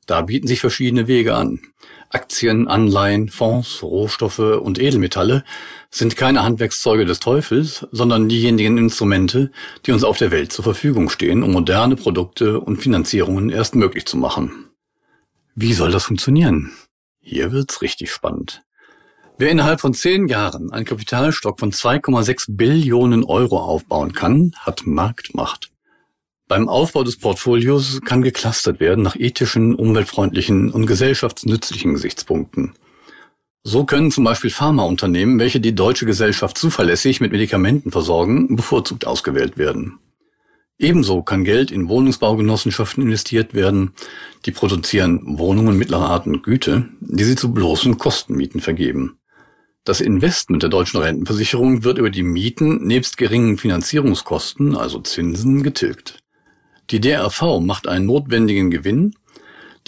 Da 0.06 0.22
bieten 0.22 0.48
sich 0.48 0.60
verschiedene 0.60 1.06
Wege 1.06 1.34
an. 1.34 1.60
Aktien, 2.10 2.68
Anleihen, 2.68 3.28
Fonds, 3.28 3.82
Rohstoffe 3.82 4.38
und 4.38 4.78
Edelmetalle 4.78 5.44
sind 5.90 6.16
keine 6.16 6.42
Handwerkszeuge 6.42 7.06
des 7.06 7.20
Teufels, 7.20 7.86
sondern 7.92 8.28
diejenigen 8.28 8.76
Instrumente, 8.78 9.50
die 9.86 9.92
uns 9.92 10.04
auf 10.04 10.18
der 10.18 10.30
Welt 10.30 10.52
zur 10.52 10.64
Verfügung 10.64 11.08
stehen, 11.08 11.42
um 11.42 11.52
moderne 11.52 11.96
Produkte 11.96 12.60
und 12.60 12.82
Finanzierungen 12.82 13.48
erst 13.48 13.74
möglich 13.74 14.04
zu 14.04 14.16
machen. 14.16 14.68
Wie 15.54 15.72
soll 15.72 15.92
das 15.92 16.04
funktionieren? 16.04 16.72
Hier 17.20 17.52
wird's 17.52 17.80
richtig 17.80 18.10
spannend. 18.10 18.62
Wer 19.38 19.50
innerhalb 19.50 19.80
von 19.80 19.94
zehn 19.94 20.28
Jahren 20.28 20.70
einen 20.72 20.84
Kapitalstock 20.84 21.58
von 21.58 21.72
2,6 21.72 22.56
Billionen 22.56 23.24
Euro 23.24 23.58
aufbauen 23.58 24.12
kann, 24.12 24.52
hat 24.58 24.82
Marktmacht. 24.86 25.70
Beim 26.48 26.68
Aufbau 26.68 27.02
des 27.02 27.18
Portfolios 27.18 28.00
kann 28.04 28.22
geklustert 28.22 28.78
werden 28.78 29.02
nach 29.02 29.16
ethischen, 29.16 29.74
umweltfreundlichen 29.74 30.70
und 30.70 30.86
gesellschaftsnützlichen 30.86 31.94
Gesichtspunkten. 31.94 32.74
So 33.64 33.84
können 33.84 34.10
zum 34.10 34.24
Beispiel 34.24 34.50
Pharmaunternehmen, 34.50 35.38
welche 35.38 35.60
die 35.60 35.74
deutsche 35.74 36.04
Gesellschaft 36.04 36.58
zuverlässig 36.58 37.20
mit 37.20 37.32
Medikamenten 37.32 37.90
versorgen, 37.90 38.54
bevorzugt 38.54 39.06
ausgewählt 39.06 39.56
werden. 39.56 39.98
Ebenso 40.78 41.22
kann 41.22 41.44
Geld 41.44 41.70
in 41.70 41.88
Wohnungsbaugenossenschaften 41.88 43.04
investiert 43.04 43.54
werden, 43.54 43.92
die 44.44 44.50
produzieren 44.50 45.38
Wohnungen 45.38 45.78
mittlerer 45.78 46.10
Art 46.10 46.26
und 46.26 46.42
Güte, 46.42 46.88
die 47.00 47.24
sie 47.24 47.36
zu 47.36 47.54
bloßen 47.54 47.98
Kostenmieten 47.98 48.60
vergeben. 48.60 49.18
Das 49.84 50.00
Investment 50.00 50.62
der 50.62 50.70
deutschen 50.70 51.00
Rentenversicherung 51.00 51.82
wird 51.82 51.98
über 51.98 52.10
die 52.10 52.22
Mieten 52.22 52.86
nebst 52.86 53.16
geringen 53.16 53.58
Finanzierungskosten, 53.58 54.76
also 54.76 55.00
Zinsen, 55.00 55.64
getilgt. 55.64 56.22
Die 56.90 57.00
DRV 57.00 57.58
macht 57.60 57.88
einen 57.88 58.06
notwendigen 58.06 58.70
Gewinn, 58.70 59.16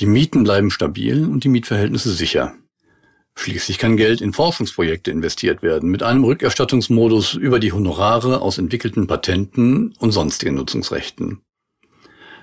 die 0.00 0.06
Mieten 0.06 0.42
bleiben 0.42 0.72
stabil 0.72 1.24
und 1.24 1.44
die 1.44 1.48
Mietverhältnisse 1.48 2.10
sicher. 2.10 2.54
Schließlich 3.36 3.78
kann 3.78 3.96
Geld 3.96 4.20
in 4.20 4.32
Forschungsprojekte 4.32 5.12
investiert 5.12 5.62
werden, 5.62 5.90
mit 5.90 6.02
einem 6.02 6.24
Rückerstattungsmodus 6.24 7.34
über 7.34 7.60
die 7.60 7.72
Honorare 7.72 8.42
aus 8.42 8.58
entwickelten 8.58 9.06
Patenten 9.06 9.94
und 9.98 10.10
sonstigen 10.10 10.56
Nutzungsrechten. 10.56 11.42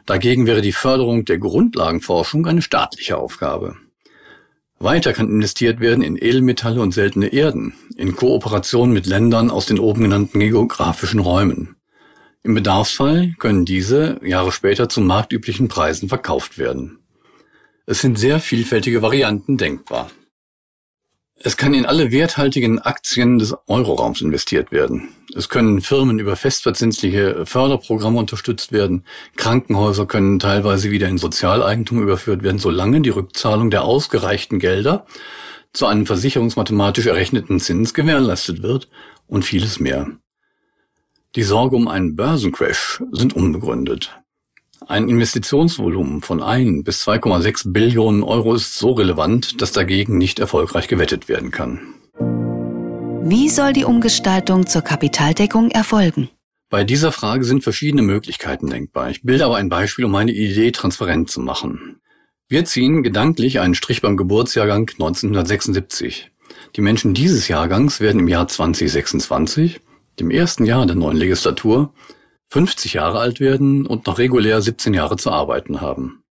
Dagegen 0.05 0.48
wäre 0.48 0.62
die 0.62 0.74
Förderung 0.74 1.25
der 1.25 1.38
Grundlagenforschung 1.38 2.46
eine 2.46 2.62
staatliche 2.62 3.17
Aufgabe. 3.17 3.75
Weiter 4.84 5.14
kann 5.14 5.30
investiert 5.30 5.80
werden 5.80 6.04
in 6.04 6.18
Edelmetalle 6.18 6.82
und 6.82 6.94
seltene 6.94 7.28
Erden, 7.28 7.74
in 7.98 8.16
Kooperation 8.16 8.92
mit 8.92 9.06
Ländern 9.06 9.52
aus 9.52 9.68
den 9.68 9.80
oben 9.80 10.02
genannten 10.02 10.40
geografischen 10.40 11.20
Räumen. 11.20 11.76
Im 12.44 12.56
Bedarfsfall 12.56 13.34
können 13.38 13.66
diese 13.66 14.20
Jahre 14.24 14.52
später 14.52 14.90
zu 14.90 15.02
marktüblichen 15.02 15.68
Preisen 15.68 16.10
verkauft 16.10 16.58
werden. 16.58 17.00
Es 17.86 18.02
sind 18.02 18.18
sehr 18.18 18.40
vielfältige 18.40 19.02
Varianten 19.02 19.58
denkbar. 19.58 20.10
Es 21.44 21.58
kann 21.58 21.74
in 21.74 21.88
alle 21.88 22.12
werthaltigen 22.12 22.78
Aktien 22.78 23.40
des 23.40 23.56
Euroraums 23.66 24.22
investiert 24.22 24.72
werden. 24.72 25.10
Es 25.36 25.50
können 25.50 25.82
Firmen 25.82 26.20
über 26.20 26.36
festverzinsliche 26.36 27.48
Förderprogramme 27.48 28.20
unterstützt 28.20 28.72
werden. 28.72 29.06
Krankenhäuser 29.38 30.06
können 30.06 30.38
teilweise 30.38 30.92
wieder 30.92 31.08
in 31.08 31.18
Sozialeigentum 31.18 32.04
überführt 32.04 32.44
werden, 32.44 32.60
solange 32.60 33.02
die 33.02 33.10
Rückzahlung 33.10 33.72
der 33.72 33.86
ausgereichten 33.86 34.60
Gelder 34.60 35.08
zu 35.74 35.88
einem 35.88 36.06
versicherungsmathematisch 36.06 37.08
errechneten 37.08 37.60
Zins 37.60 37.96
gewährleistet 37.96 38.62
wird 38.62 38.90
und 39.26 39.44
vieles 39.44 39.80
mehr. 39.80 40.12
Die 41.36 41.44
Sorge 41.44 41.76
um 41.76 41.88
einen 41.88 42.16
Börsencrash 42.16 43.02
sind 43.12 43.36
unbegründet. 43.36 44.21
Ein 44.92 45.08
Investitionsvolumen 45.08 46.22
von 46.22 46.44
1 46.44 46.84
bis 46.84 47.08
2,6 47.08 47.72
Billionen 47.72 48.24
Euro 48.24 48.56
ist 48.56 48.78
so 48.78 48.92
relevant, 48.92 49.62
dass 49.62 49.72
dagegen 49.72 50.18
nicht 50.18 50.40
erfolgreich 50.40 50.90
gewettet 50.90 51.30
werden 51.30 51.50
kann. 51.50 51.80
Wie 53.24 53.48
soll 53.48 53.72
die 53.72 53.86
Umgestaltung 53.86 54.68
zur 54.68 54.82
Kapitaldeckung 54.82 55.72
erfolgen? 55.72 56.30
Bei 56.70 56.84
dieser 56.84 57.14
Frage 57.14 57.46
sind 57.46 57.64
verschiedene 57.64 58.02
Möglichkeiten 58.02 58.70
denkbar. 58.70 59.10
Ich 59.10 59.22
bilde 59.22 59.46
aber 59.46 59.56
ein 59.56 59.70
Beispiel, 59.70 60.04
um 60.04 60.12
meine 60.12 60.34
Idee 60.34 60.72
transparent 60.72 61.30
zu 61.30 61.40
machen. 61.40 62.02
Wir 62.50 62.66
ziehen 62.66 63.02
gedanklich 63.02 63.62
einen 63.62 63.76
Strich 63.76 64.02
beim 64.02 64.18
Geburtsjahrgang 64.18 64.90
1976. 64.90 66.32
Die 66.76 66.82
Menschen 66.82 67.14
dieses 67.14 67.48
Jahrgangs 67.48 68.02
werden 68.02 68.20
im 68.20 68.28
Jahr 68.28 68.50
2026 68.50 69.80
dem 70.20 70.32
ersten 70.32 70.66
Jahr 70.66 70.86
der 70.86 70.98
neuen 70.98 71.16
Legislatur, 71.16 71.94
50 72.51 72.93
Jahre 72.93 73.20
alt 73.20 73.39
werden 73.39 73.88
und 73.88 74.08
noch 74.08 74.17
regulär 74.17 74.62
17 74.62 74.93
Jahre 74.93 75.15
zu 75.15 75.31
arbeiten 75.31 75.79
haben. 75.79 76.24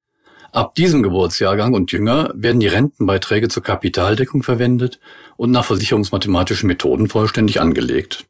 Ab 0.51 0.75
diesem 0.75 1.01
Geburtsjahrgang 1.01 1.73
und 1.73 1.93
jünger 1.93 2.31
werden 2.35 2.59
die 2.59 2.67
Rentenbeiträge 2.67 3.47
zur 3.47 3.63
Kapitaldeckung 3.63 4.43
verwendet 4.43 4.99
und 5.37 5.51
nach 5.51 5.63
versicherungsmathematischen 5.63 6.67
Methoden 6.67 7.07
vollständig 7.07 7.61
angelegt. 7.61 8.25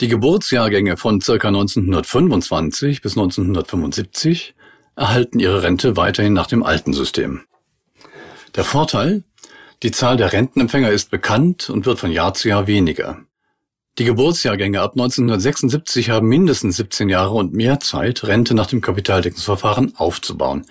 Die 0.00 0.08
Geburtsjahrgänge 0.08 0.98
von 0.98 1.20
ca. 1.20 1.32
1925 1.32 3.00
bis 3.00 3.16
1975 3.16 4.54
erhalten 4.94 5.38
ihre 5.38 5.62
Rente 5.62 5.96
weiterhin 5.96 6.34
nach 6.34 6.48
dem 6.48 6.62
alten 6.62 6.92
System. 6.92 7.42
Der 8.56 8.64
Vorteil? 8.64 9.24
Die 9.82 9.90
Zahl 9.90 10.18
der 10.18 10.34
Rentenempfänger 10.34 10.90
ist 10.90 11.10
bekannt 11.10 11.70
und 11.70 11.86
wird 11.86 11.98
von 11.98 12.10
Jahr 12.10 12.34
zu 12.34 12.48
Jahr 12.48 12.66
weniger. 12.66 13.20
Die 13.98 14.04
Geburtsjahrgänge 14.04 14.82
ab 14.82 14.92
1976 14.92 16.10
haben 16.10 16.28
mindestens 16.28 16.76
17 16.76 17.08
Jahre 17.08 17.32
und 17.32 17.54
mehr 17.54 17.80
Zeit, 17.80 18.24
Rente 18.24 18.54
nach 18.54 18.66
dem 18.66 18.82
Kapitaldeckungsverfahren 18.82 19.96
aufzubauen. 19.96 20.66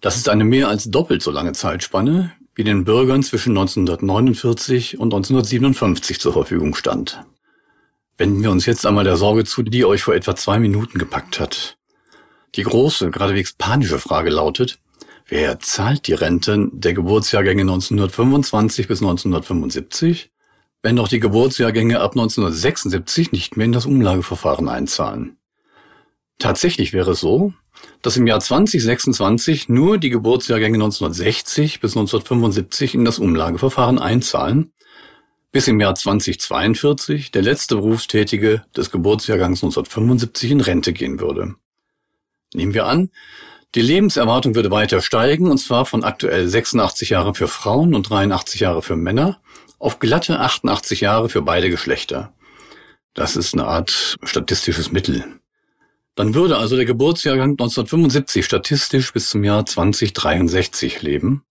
Das 0.00 0.16
ist 0.16 0.30
eine 0.30 0.44
mehr 0.44 0.68
als 0.68 0.90
doppelt 0.90 1.22
so 1.22 1.30
lange 1.30 1.52
Zeitspanne, 1.52 2.32
wie 2.54 2.64
den 2.64 2.84
Bürgern 2.84 3.22
zwischen 3.22 3.50
1949 3.50 4.98
und 4.98 5.12
1957 5.12 6.18
zur 6.18 6.32
Verfügung 6.32 6.74
stand. 6.74 7.22
Wenden 8.16 8.42
wir 8.42 8.50
uns 8.50 8.64
jetzt 8.64 8.86
einmal 8.86 9.04
der 9.04 9.16
Sorge 9.16 9.44
zu, 9.44 9.62
die 9.62 9.84
euch 9.84 10.02
vor 10.02 10.14
etwa 10.14 10.34
zwei 10.34 10.58
Minuten 10.58 10.98
gepackt 10.98 11.40
hat. 11.40 11.76
Die 12.54 12.62
große, 12.62 13.10
geradewegs 13.10 13.52
panische 13.52 13.98
Frage 13.98 14.30
lautet, 14.30 14.78
wer 15.28 15.60
zahlt 15.60 16.06
die 16.06 16.14
Rente 16.14 16.70
der 16.72 16.94
Geburtsjahrgänge 16.94 17.62
1925 17.62 18.88
bis 18.88 19.02
1975 19.02 20.31
wenn 20.82 20.96
doch 20.96 21.08
die 21.08 21.20
Geburtsjahrgänge 21.20 22.00
ab 22.00 22.12
1976 22.12 23.32
nicht 23.32 23.56
mehr 23.56 23.66
in 23.66 23.72
das 23.72 23.86
Umlageverfahren 23.86 24.68
einzahlen. 24.68 25.36
Tatsächlich 26.38 26.92
wäre 26.92 27.12
es 27.12 27.20
so, 27.20 27.52
dass 28.02 28.16
im 28.16 28.26
Jahr 28.26 28.40
2026 28.40 29.68
nur 29.68 29.98
die 29.98 30.10
Geburtsjahrgänge 30.10 30.76
1960 30.76 31.80
bis 31.80 31.92
1975 31.92 32.94
in 32.94 33.04
das 33.04 33.18
Umlageverfahren 33.18 33.98
einzahlen, 33.98 34.72
bis 35.52 35.68
im 35.68 35.78
Jahr 35.78 35.94
2042 35.94 37.30
der 37.30 37.42
letzte 37.42 37.76
Berufstätige 37.76 38.64
des 38.76 38.90
Geburtsjahrgangs 38.90 39.62
1975 39.62 40.50
in 40.50 40.60
Rente 40.60 40.92
gehen 40.92 41.20
würde. 41.20 41.54
Nehmen 42.54 42.74
wir 42.74 42.86
an, 42.86 43.10
die 43.74 43.82
Lebenserwartung 43.82 44.54
würde 44.54 44.70
weiter 44.70 45.00
steigen, 45.00 45.50
und 45.50 45.58
zwar 45.58 45.86
von 45.86 46.04
aktuell 46.04 46.46
86 46.46 47.10
Jahre 47.10 47.34
für 47.34 47.48
Frauen 47.48 47.94
und 47.94 48.10
83 48.10 48.60
Jahre 48.60 48.82
für 48.82 48.96
Männer 48.96 49.40
auf 49.82 49.98
glatte 49.98 50.38
88 50.38 51.00
Jahre 51.00 51.28
für 51.28 51.42
beide 51.42 51.68
Geschlechter. 51.68 52.32
Das 53.14 53.36
ist 53.36 53.52
eine 53.52 53.66
Art 53.66 54.16
statistisches 54.22 54.92
Mittel. 54.92 55.24
Dann 56.14 56.34
würde 56.34 56.56
also 56.56 56.76
der 56.76 56.84
Geburtsjahrgang 56.84 57.52
1975 57.52 58.44
statistisch 58.44 59.12
bis 59.12 59.30
zum 59.30 59.42
Jahr 59.42 59.66
2063 59.66 61.02
leben. 61.02 61.44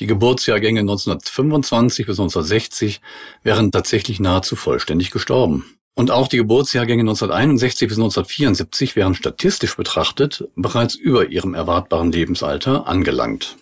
Die 0.00 0.06
Geburtsjahrgänge 0.06 0.80
1925 0.80 2.06
bis 2.06 2.20
1960 2.20 3.00
wären 3.42 3.72
tatsächlich 3.72 4.20
nahezu 4.20 4.54
vollständig 4.54 5.10
gestorben. 5.10 5.64
Und 5.94 6.10
auch 6.10 6.28
die 6.28 6.36
Geburtsjahrgänge 6.36 7.00
1961 7.00 7.88
bis 7.88 7.96
1974 7.96 8.96
wären 8.96 9.14
statistisch 9.14 9.76
betrachtet 9.76 10.44
bereits 10.56 10.94
über 10.94 11.28
ihrem 11.28 11.54
erwartbaren 11.54 12.12
Lebensalter 12.12 12.86
angelangt. 12.86 13.56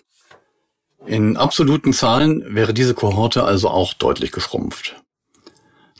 In 1.07 1.37
absoluten 1.37 1.93
Zahlen 1.93 2.43
wäre 2.55 2.73
diese 2.73 2.95
Kohorte 2.95 3.43
also 3.43 3.69
auch 3.69 3.93
deutlich 3.93 4.31
geschrumpft. 4.31 4.95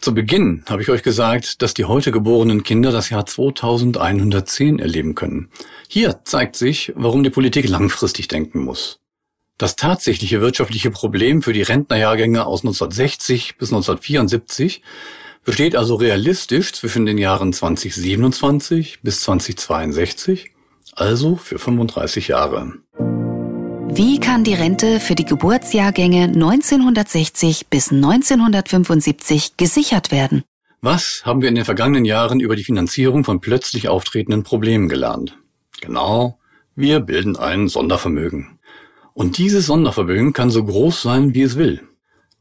Zu 0.01 0.13
Beginn 0.13 0.63
habe 0.67 0.81
ich 0.81 0.89
euch 0.89 1.03
gesagt, 1.03 1.61
dass 1.61 1.73
die 1.73 1.85
heute 1.85 2.11
geborenen 2.11 2.63
Kinder 2.63 2.91
das 2.91 3.09
Jahr 3.09 3.25
2110 3.25 4.79
erleben 4.79 5.15
können. 5.15 5.49
Hier 5.87 6.21
zeigt 6.25 6.55
sich, 6.55 6.91
warum 6.95 7.23
die 7.23 7.29
Politik 7.29 7.69
langfristig 7.69 8.27
denken 8.27 8.59
muss. 8.63 8.99
Das 9.57 9.75
tatsächliche 9.75 10.41
wirtschaftliche 10.41 10.91
Problem 10.91 11.41
für 11.41 11.53
die 11.53 11.61
Rentnerjahrgänge 11.61 12.45
aus 12.45 12.61
1960 12.61 13.57
bis 13.57 13.69
1974 13.69 14.81
besteht 15.45 15.75
also 15.75 15.95
realistisch 15.95 16.73
zwischen 16.73 17.05
den 17.05 17.17
Jahren 17.17 17.53
2027 17.53 19.01
bis 19.01 19.21
2062, 19.21 20.51
also 20.93 21.35
für 21.35 21.59
35 21.59 22.27
Jahre. 22.27 22.73
Wie 23.89 24.19
kann 24.19 24.43
die 24.43 24.53
Rente 24.53 24.99
für 24.99 25.15
die 25.15 25.25
Geburtsjahrgänge 25.25 26.23
1960 26.23 27.67
bis 27.67 27.91
1975 27.91 29.57
gesichert 29.57 30.11
werden? 30.11 30.43
Was 30.81 31.23
haben 31.25 31.41
wir 31.41 31.49
in 31.49 31.55
den 31.55 31.65
vergangenen 31.65 32.05
Jahren 32.05 32.39
über 32.39 32.55
die 32.55 32.63
Finanzierung 32.63 33.23
von 33.23 33.41
plötzlich 33.41 33.87
auftretenden 33.87 34.43
Problemen 34.43 34.89
gelernt? 34.89 35.37
Genau, 35.81 36.37
wir 36.75 36.99
bilden 36.99 37.37
ein 37.37 37.67
Sondervermögen. 37.67 38.59
Und 39.13 39.37
dieses 39.37 39.65
Sondervermögen 39.67 40.33
kann 40.33 40.49
so 40.49 40.63
groß 40.63 41.01
sein, 41.01 41.33
wie 41.33 41.43
es 41.43 41.55
will. 41.55 41.81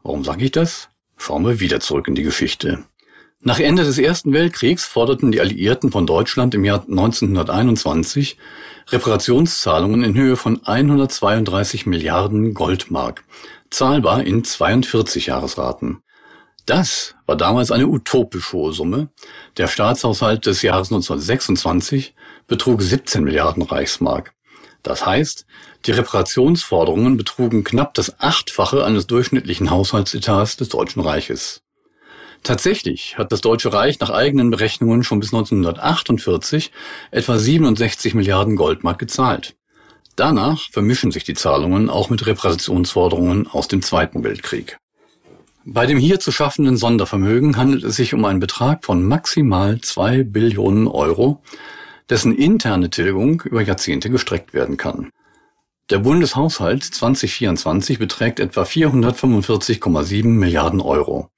Warum 0.02 0.24
sage 0.24 0.44
ich 0.44 0.50
das? 0.50 0.88
Schauen 1.16 1.46
wir 1.46 1.60
wieder 1.60 1.80
zurück 1.80 2.08
in 2.08 2.14
die 2.14 2.24
Geschichte. 2.24 2.84
Nach 3.46 3.58
Ende 3.58 3.84
des 3.84 3.98
Ersten 3.98 4.32
Weltkriegs 4.32 4.86
forderten 4.86 5.30
die 5.30 5.38
Alliierten 5.38 5.92
von 5.92 6.06
Deutschland 6.06 6.54
im 6.54 6.64
Jahr 6.64 6.80
1921 6.80 8.38
Reparationszahlungen 8.88 10.02
in 10.02 10.14
Höhe 10.14 10.36
von 10.36 10.64
132 10.64 11.84
Milliarden 11.84 12.54
Goldmark, 12.54 13.22
zahlbar 13.68 14.24
in 14.24 14.44
42 14.44 15.26
Jahresraten. 15.26 15.98
Das 16.64 17.16
war 17.26 17.36
damals 17.36 17.70
eine 17.70 17.86
utopisch 17.86 18.54
hohe 18.54 18.72
Summe. 18.72 19.10
Der 19.58 19.66
Staatshaushalt 19.66 20.46
des 20.46 20.62
Jahres 20.62 20.90
1926 20.90 22.14
betrug 22.46 22.80
17 22.80 23.24
Milliarden 23.24 23.62
Reichsmark. 23.62 24.32
Das 24.82 25.04
heißt, 25.04 25.44
die 25.84 25.90
Reparationsforderungen 25.90 27.18
betrugen 27.18 27.62
knapp 27.62 27.92
das 27.92 28.18
Achtfache 28.20 28.86
eines 28.86 29.06
durchschnittlichen 29.06 29.70
Haushaltsetats 29.70 30.56
des 30.56 30.70
Deutschen 30.70 31.02
Reiches. 31.02 31.63
Tatsächlich 32.44 33.16
hat 33.16 33.32
das 33.32 33.40
Deutsche 33.40 33.72
Reich 33.72 33.98
nach 34.00 34.10
eigenen 34.10 34.50
Berechnungen 34.50 35.02
schon 35.02 35.18
bis 35.18 35.32
1948 35.32 36.72
etwa 37.10 37.38
67 37.38 38.14
Milliarden 38.14 38.54
Goldmark 38.56 38.98
gezahlt. 38.98 39.56
Danach 40.14 40.70
vermischen 40.70 41.10
sich 41.10 41.24
die 41.24 41.32
Zahlungen 41.32 41.88
auch 41.88 42.10
mit 42.10 42.26
Reparationsforderungen 42.26 43.46
aus 43.46 43.66
dem 43.66 43.80
Zweiten 43.80 44.22
Weltkrieg. 44.24 44.76
Bei 45.64 45.86
dem 45.86 45.96
hier 45.96 46.20
zu 46.20 46.30
schaffenden 46.32 46.76
Sondervermögen 46.76 47.56
handelt 47.56 47.82
es 47.82 47.96
sich 47.96 48.12
um 48.12 48.26
einen 48.26 48.40
Betrag 48.40 48.84
von 48.84 49.02
maximal 49.02 49.80
zwei 49.80 50.22
Billionen 50.22 50.86
Euro, 50.86 51.42
dessen 52.10 52.36
interne 52.36 52.90
Tilgung 52.90 53.40
über 53.46 53.62
Jahrzehnte 53.62 54.10
gestreckt 54.10 54.52
werden 54.52 54.76
kann. 54.76 55.08
Der 55.88 55.98
Bundeshaushalt 55.98 56.84
2024 56.84 57.98
beträgt 57.98 58.38
etwa 58.38 58.64
445,7 58.64 60.26
Milliarden 60.26 60.82
Euro. 60.82 61.30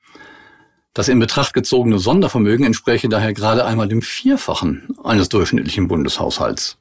Das 0.96 1.08
in 1.08 1.18
Betracht 1.18 1.52
gezogene 1.52 1.98
Sondervermögen 1.98 2.64
entspräche 2.64 3.10
daher 3.10 3.34
gerade 3.34 3.66
einmal 3.66 3.86
dem 3.86 4.00
Vierfachen 4.00 4.96
eines 5.04 5.28
durchschnittlichen 5.28 5.88
Bundeshaushalts. 5.88 6.78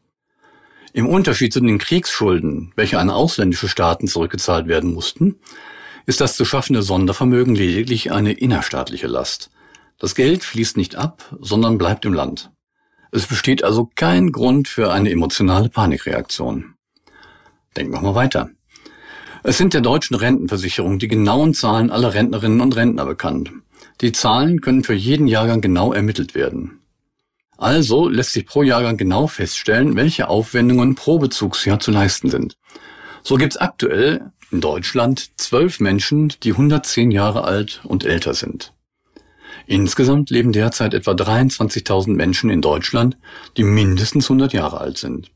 Im 0.93 1.10
Unterschied 1.10 1.51
zu 1.51 1.60
den 1.60 1.79
Kriegsschulden, 1.79 2.72
welche 2.77 2.98
an 2.98 3.10
ausländische 3.10 3.67
Staaten 3.67 4.07
zurückgezahlt 4.07 4.69
werden 4.69 4.93
mussten, 4.93 5.36
ist 6.05 6.22
das 6.22 6.38
zu 6.38 6.45
schaffende 6.45 6.81
Sondervermögen 6.81 7.55
lediglich 7.55 8.13
eine 8.13 8.31
innerstaatliche 8.31 9.07
Last. 9.07 9.50
Das 10.00 10.15
Geld 10.15 10.45
fließt 10.45 10.77
nicht 10.77 10.95
ab, 10.95 11.36
sondern 11.41 11.77
bleibt 11.77 12.05
im 12.05 12.13
Land. 12.13 12.51
Es 13.12 13.27
besteht 13.27 13.65
also 13.65 13.89
kein 13.98 14.31
Grund 14.31 14.69
für 14.69 14.93
eine 14.93 15.12
emotionale 15.12 15.67
Panikreaktion. 15.67 16.75
Denken 17.75 17.91
wir 17.91 18.01
mal 18.01 18.15
weiter. 18.15 18.49
Es 19.43 19.58
sind 19.58 19.73
der 19.73 19.82
deutschen 19.82 20.15
Rentenversicherung 20.15 20.99
die 20.99 21.10
genauen 21.10 21.54
Zahlen 21.54 21.91
aller 21.91 22.13
Rentnerinnen 22.13 22.62
und 22.62 22.78
Rentner 22.78 23.06
bekannt. 23.06 23.51
Die 24.01 24.12
Zahlen 24.12 24.62
können 24.62 24.84
für 24.84 24.93
jeden 24.93 25.27
Jahrgang 25.27 25.62
genau 25.62 25.93
ermittelt 25.93 26.36
werden. 26.36 26.79
Also 27.58 28.10
lässt 28.10 28.34
sich 28.34 28.45
pro 28.45 28.63
Jahrgang 28.63 28.97
genau 28.97 29.27
feststellen, 29.27 29.95
welche 29.95 30.27
Aufwendungen 30.27 30.95
pro 30.95 31.19
Bezugsjahr 31.19 31.79
zu 31.79 31.91
leisten 31.91 32.29
sind. 32.29 32.58
So 33.23 33.36
gibt 33.36 33.53
es 33.53 33.58
aktuell 33.58 34.31
in 34.51 34.62
Deutschland 34.62 35.31
zwölf 35.39 35.79
Menschen, 35.79 36.34
die 36.43 36.51
110 36.51 37.12
Jahre 37.12 37.43
alt 37.43 37.81
und 37.86 38.03
älter 38.03 38.34
sind. 38.34 38.73
Insgesamt 39.67 40.29
leben 40.29 40.51
derzeit 40.51 40.93
etwa 40.93 41.12
23.000 41.12 42.13
Menschen 42.13 42.49
in 42.49 42.62
Deutschland, 42.62 43.17
die 43.58 43.63
mindestens 43.63 44.25
100 44.25 44.53
Jahre 44.53 44.79
alt 44.79 44.97
sind. 44.97 45.31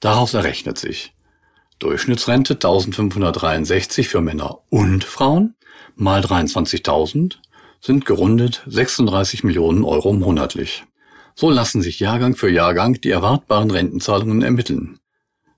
Daraus 0.00 0.34
errechnet 0.34 0.78
sich 0.78 1.12
Durchschnittsrente 1.78 2.54
1563 2.54 4.08
für 4.08 4.20
Männer 4.20 4.58
und 4.68 5.04
Frauen 5.04 5.54
mal 5.96 6.20
23.000 6.20 7.36
sind 7.80 8.04
gerundet 8.04 8.62
36 8.66 9.42
Millionen 9.42 9.84
Euro 9.84 10.12
monatlich. 10.12 10.84
So 11.34 11.50
lassen 11.50 11.80
sich 11.80 12.00
Jahrgang 12.00 12.36
für 12.36 12.50
Jahrgang 12.50 13.00
die 13.00 13.10
erwartbaren 13.10 13.70
Rentenzahlungen 13.70 14.42
ermitteln. 14.42 14.98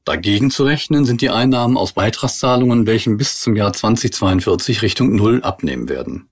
Dagegen 0.04 0.50
zu 0.50 0.64
rechnen 0.64 1.04
sind 1.04 1.20
die 1.20 1.30
Einnahmen 1.30 1.76
aus 1.76 1.92
Beitragszahlungen, 1.92 2.86
welchen 2.86 3.16
bis 3.16 3.40
zum 3.40 3.56
Jahr 3.56 3.72
2042 3.72 4.82
Richtung 4.82 5.14
Null 5.14 5.42
abnehmen 5.42 5.88
werden. 5.88 6.28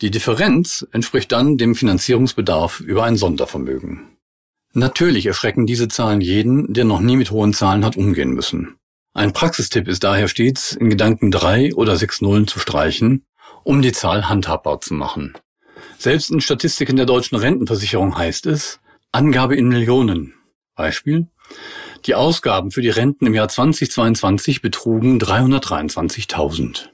Die 0.00 0.10
Differenz 0.10 0.86
entspricht 0.92 1.32
dann 1.32 1.58
dem 1.58 1.74
Finanzierungsbedarf 1.74 2.80
über 2.80 3.04
ein 3.04 3.16
Sondervermögen. 3.16 4.16
Natürlich 4.72 5.26
erschrecken 5.26 5.66
diese 5.66 5.88
Zahlen 5.88 6.20
jeden, 6.20 6.72
der 6.72 6.84
noch 6.84 7.00
nie 7.00 7.16
mit 7.16 7.30
hohen 7.30 7.52
Zahlen 7.52 7.84
hat 7.84 7.96
umgehen 7.96 8.30
müssen. 8.30 8.76
Ein 9.12 9.32
Praxistipp 9.32 9.88
ist 9.88 10.04
daher 10.04 10.28
stets, 10.28 10.72
in 10.74 10.90
Gedanken 10.90 11.30
drei 11.30 11.74
oder 11.74 11.96
sechs 11.96 12.20
Nullen 12.20 12.46
zu 12.46 12.58
streichen 12.58 13.24
um 13.64 13.82
die 13.82 13.92
Zahl 13.92 14.28
handhabbar 14.28 14.80
zu 14.80 14.94
machen. 14.94 15.34
Selbst 15.98 16.30
in 16.30 16.40
Statistiken 16.40 16.96
der 16.96 17.06
deutschen 17.06 17.36
Rentenversicherung 17.36 18.16
heißt 18.16 18.46
es 18.46 18.80
Angabe 19.12 19.56
in 19.56 19.68
Millionen. 19.68 20.34
Beispiel 20.74 21.26
Die 22.06 22.14
Ausgaben 22.14 22.70
für 22.70 22.82
die 22.82 22.90
Renten 22.90 23.26
im 23.26 23.34
Jahr 23.34 23.48
2022 23.48 24.62
betrugen 24.62 25.18
323.000. 25.18 26.88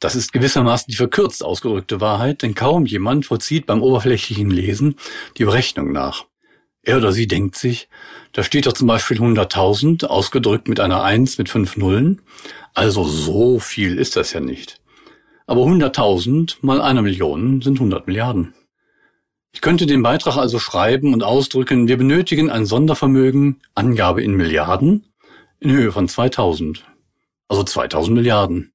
Das 0.00 0.14
ist 0.14 0.32
gewissermaßen 0.32 0.86
die 0.90 0.96
verkürzt 0.96 1.42
ausgedrückte 1.42 2.00
Wahrheit, 2.00 2.42
denn 2.42 2.54
kaum 2.54 2.86
jemand 2.86 3.26
vollzieht 3.26 3.66
beim 3.66 3.82
oberflächlichen 3.82 4.50
Lesen 4.50 4.96
die 5.38 5.44
Berechnung 5.44 5.92
nach. 5.92 6.26
Er 6.82 6.98
oder 6.98 7.12
sie 7.12 7.26
denkt 7.26 7.56
sich, 7.56 7.88
da 8.32 8.42
steht 8.42 8.66
doch 8.66 8.72
zum 8.72 8.86
Beispiel 8.86 9.18
100.000 9.18 10.06
ausgedrückt 10.06 10.68
mit 10.68 10.80
einer 10.80 11.02
1 11.02 11.38
mit 11.38 11.48
fünf 11.48 11.76
Nullen, 11.76 12.22
also 12.74 13.04
so 13.04 13.58
viel 13.58 13.98
ist 13.98 14.16
das 14.16 14.32
ja 14.32 14.40
nicht. 14.40 14.80
Aber 15.48 15.62
100.000 15.62 16.58
mal 16.60 16.82
eine 16.82 17.00
Million 17.00 17.62
sind 17.62 17.78
100 17.78 18.06
Milliarden. 18.06 18.52
Ich 19.52 19.62
könnte 19.62 19.86
den 19.86 20.02
Beitrag 20.02 20.36
also 20.36 20.58
schreiben 20.58 21.14
und 21.14 21.22
ausdrücken, 21.22 21.88
wir 21.88 21.96
benötigen 21.96 22.50
ein 22.50 22.66
Sondervermögen, 22.66 23.62
Angabe 23.74 24.22
in 24.22 24.34
Milliarden, 24.34 25.06
in 25.58 25.70
Höhe 25.70 25.90
von 25.90 26.06
2000. 26.06 26.84
Also 27.48 27.62
2000 27.62 28.14
Milliarden. 28.14 28.74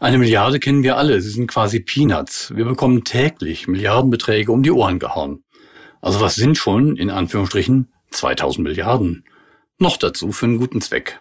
Eine 0.00 0.18
Milliarde 0.18 0.58
kennen 0.58 0.82
wir 0.82 0.96
alle, 0.96 1.20
sie 1.20 1.30
sind 1.30 1.46
quasi 1.46 1.78
Peanuts. 1.78 2.52
Wir 2.56 2.64
bekommen 2.64 3.04
täglich 3.04 3.68
Milliardenbeträge 3.68 4.50
um 4.50 4.64
die 4.64 4.72
Ohren 4.72 4.98
gehauen. 4.98 5.44
Also 6.00 6.20
was 6.20 6.34
sind 6.34 6.58
schon, 6.58 6.96
in 6.96 7.10
Anführungsstrichen, 7.10 7.92
2000 8.10 8.66
Milliarden? 8.66 9.24
Noch 9.78 9.96
dazu 9.96 10.32
für 10.32 10.46
einen 10.46 10.58
guten 10.58 10.80
Zweck. 10.80 11.20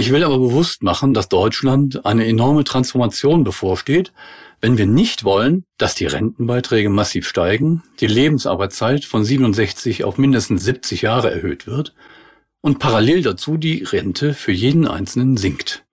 Ich 0.00 0.12
will 0.12 0.22
aber 0.22 0.38
bewusst 0.38 0.84
machen, 0.84 1.12
dass 1.12 1.28
Deutschland 1.28 2.06
eine 2.06 2.24
enorme 2.24 2.62
Transformation 2.62 3.42
bevorsteht, 3.42 4.12
wenn 4.60 4.78
wir 4.78 4.86
nicht 4.86 5.24
wollen, 5.24 5.64
dass 5.76 5.96
die 5.96 6.06
Rentenbeiträge 6.06 6.88
massiv 6.88 7.26
steigen, 7.26 7.82
die 7.98 8.06
Lebensarbeitszeit 8.06 9.04
von 9.04 9.24
67 9.24 10.04
auf 10.04 10.16
mindestens 10.16 10.62
70 10.62 11.02
Jahre 11.02 11.32
erhöht 11.32 11.66
wird 11.66 11.94
und 12.60 12.78
parallel 12.78 13.22
dazu 13.22 13.56
die 13.56 13.82
Rente 13.82 14.34
für 14.34 14.52
jeden 14.52 14.86
Einzelnen 14.86 15.36
sinkt. 15.36 15.84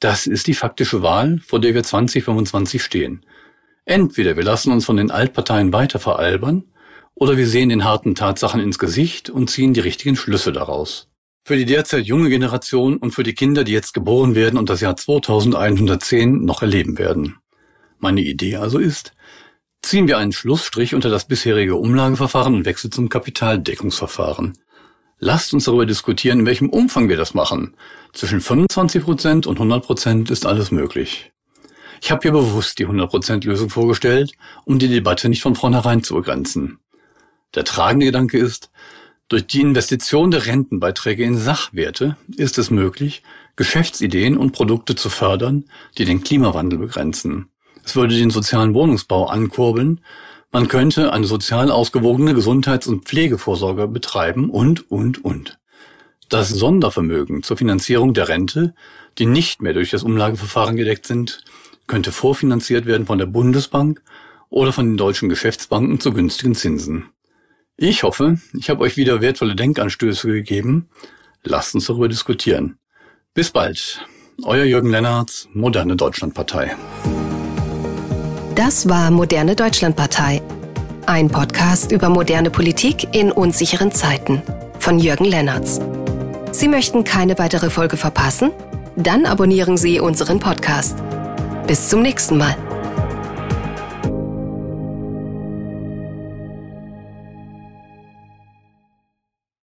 Das 0.00 0.26
ist 0.26 0.46
die 0.46 0.54
faktische 0.54 1.02
Wahl, 1.02 1.38
vor 1.46 1.60
der 1.60 1.74
wir 1.74 1.82
2025 1.82 2.82
stehen. 2.82 3.26
Entweder 3.84 4.38
wir 4.38 4.44
lassen 4.44 4.72
uns 4.72 4.86
von 4.86 4.96
den 4.96 5.10
Altparteien 5.10 5.74
weiter 5.74 5.98
veralbern, 5.98 6.64
oder 7.14 7.36
wir 7.36 7.46
sehen 7.46 7.68
den 7.68 7.84
harten 7.84 8.14
Tatsachen 8.14 8.62
ins 8.62 8.78
Gesicht 8.78 9.28
und 9.28 9.50
ziehen 9.50 9.74
die 9.74 9.80
richtigen 9.80 10.16
Schlüsse 10.16 10.52
daraus. 10.52 11.10
Für 11.46 11.56
die 11.56 11.64
derzeit 11.64 12.06
junge 12.06 12.28
Generation 12.28 12.96
und 12.96 13.12
für 13.12 13.22
die 13.22 13.32
Kinder, 13.32 13.62
die 13.62 13.70
jetzt 13.70 13.94
geboren 13.94 14.34
werden 14.34 14.58
und 14.58 14.68
das 14.68 14.80
Jahr 14.80 14.96
2110 14.96 16.44
noch 16.44 16.60
erleben 16.60 16.98
werden. 16.98 17.36
Meine 18.00 18.22
Idee 18.22 18.56
also 18.56 18.80
ist, 18.80 19.12
ziehen 19.80 20.08
wir 20.08 20.18
einen 20.18 20.32
Schlussstrich 20.32 20.92
unter 20.92 21.08
das 21.08 21.28
bisherige 21.28 21.76
Umlageverfahren 21.76 22.52
und 22.52 22.64
wechseln 22.64 22.90
zum 22.90 23.08
Kapitaldeckungsverfahren. 23.08 24.58
Lasst 25.20 25.54
uns 25.54 25.66
darüber 25.66 25.86
diskutieren, 25.86 26.40
in 26.40 26.46
welchem 26.46 26.68
Umfang 26.68 27.08
wir 27.08 27.16
das 27.16 27.32
machen. 27.32 27.76
Zwischen 28.12 28.40
25 28.40 29.04
Prozent 29.04 29.46
und 29.46 29.58
100 29.58 29.84
Prozent 29.84 30.30
ist 30.30 30.46
alles 30.46 30.72
möglich. 30.72 31.30
Ich 32.02 32.10
habe 32.10 32.22
hier 32.22 32.32
bewusst 32.32 32.80
die 32.80 32.88
100% 32.88 33.46
Lösung 33.46 33.70
vorgestellt, 33.70 34.32
um 34.64 34.80
die 34.80 34.88
Debatte 34.88 35.28
nicht 35.28 35.42
von 35.42 35.54
vornherein 35.54 36.02
zu 36.02 36.16
begrenzen. 36.16 36.80
Der 37.54 37.62
tragende 37.62 38.06
Gedanke 38.06 38.36
ist, 38.36 38.72
durch 39.28 39.46
die 39.46 39.60
Investition 39.60 40.30
der 40.30 40.46
Rentenbeiträge 40.46 41.24
in 41.24 41.36
Sachwerte 41.36 42.16
ist 42.36 42.58
es 42.58 42.70
möglich, 42.70 43.22
Geschäftsideen 43.56 44.36
und 44.36 44.52
Produkte 44.52 44.94
zu 44.94 45.08
fördern, 45.08 45.64
die 45.98 46.04
den 46.04 46.22
Klimawandel 46.22 46.78
begrenzen. 46.78 47.48
Es 47.84 47.96
würde 47.96 48.16
den 48.16 48.30
sozialen 48.30 48.74
Wohnungsbau 48.74 49.26
ankurbeln, 49.26 50.00
man 50.52 50.68
könnte 50.68 51.12
eine 51.12 51.26
sozial 51.26 51.70
ausgewogene 51.70 52.34
Gesundheits- 52.34 52.86
und 52.86 53.04
Pflegevorsorge 53.04 53.88
betreiben 53.88 54.48
und, 54.48 54.90
und, 54.90 55.24
und. 55.24 55.58
Das 56.28 56.48
Sondervermögen 56.48 57.42
zur 57.42 57.56
Finanzierung 57.56 58.14
der 58.14 58.28
Rente, 58.28 58.74
die 59.18 59.26
nicht 59.26 59.60
mehr 59.60 59.74
durch 59.74 59.90
das 59.90 60.02
Umlageverfahren 60.02 60.76
gedeckt 60.76 61.06
sind, 61.06 61.44
könnte 61.86 62.12
vorfinanziert 62.12 62.86
werden 62.86 63.06
von 63.06 63.18
der 63.18 63.26
Bundesbank 63.26 64.02
oder 64.48 64.72
von 64.72 64.86
den 64.86 64.96
deutschen 64.96 65.28
Geschäftsbanken 65.28 66.00
zu 66.00 66.12
günstigen 66.12 66.54
Zinsen. 66.54 67.10
Ich 67.78 68.04
hoffe, 68.04 68.38
ich 68.54 68.70
habe 68.70 68.82
euch 68.84 68.96
wieder 68.96 69.20
wertvolle 69.20 69.54
Denkanstöße 69.54 70.28
gegeben. 70.28 70.88
Lasst 71.44 71.74
uns 71.74 71.86
darüber 71.86 72.08
diskutieren. 72.08 72.78
Bis 73.34 73.50
bald. 73.50 74.00
Euer 74.44 74.64
Jürgen 74.64 74.88
Lennartz, 74.88 75.46
Moderne 75.52 75.94
Deutschlandpartei. 75.94 76.74
Das 78.54 78.88
war 78.88 79.10
Moderne 79.10 79.54
Deutschlandpartei. 79.54 80.40
Ein 81.04 81.28
Podcast 81.28 81.92
über 81.92 82.08
moderne 82.08 82.50
Politik 82.50 83.14
in 83.14 83.30
unsicheren 83.30 83.92
Zeiten 83.92 84.42
von 84.78 84.98
Jürgen 84.98 85.26
Lennartz. 85.26 85.78
Sie 86.52 86.68
möchten 86.68 87.04
keine 87.04 87.38
weitere 87.38 87.68
Folge 87.68 87.98
verpassen? 87.98 88.52
Dann 88.96 89.26
abonnieren 89.26 89.76
Sie 89.76 90.00
unseren 90.00 90.40
Podcast. 90.40 90.96
Bis 91.66 91.90
zum 91.90 92.00
nächsten 92.00 92.38
Mal. 92.38 92.56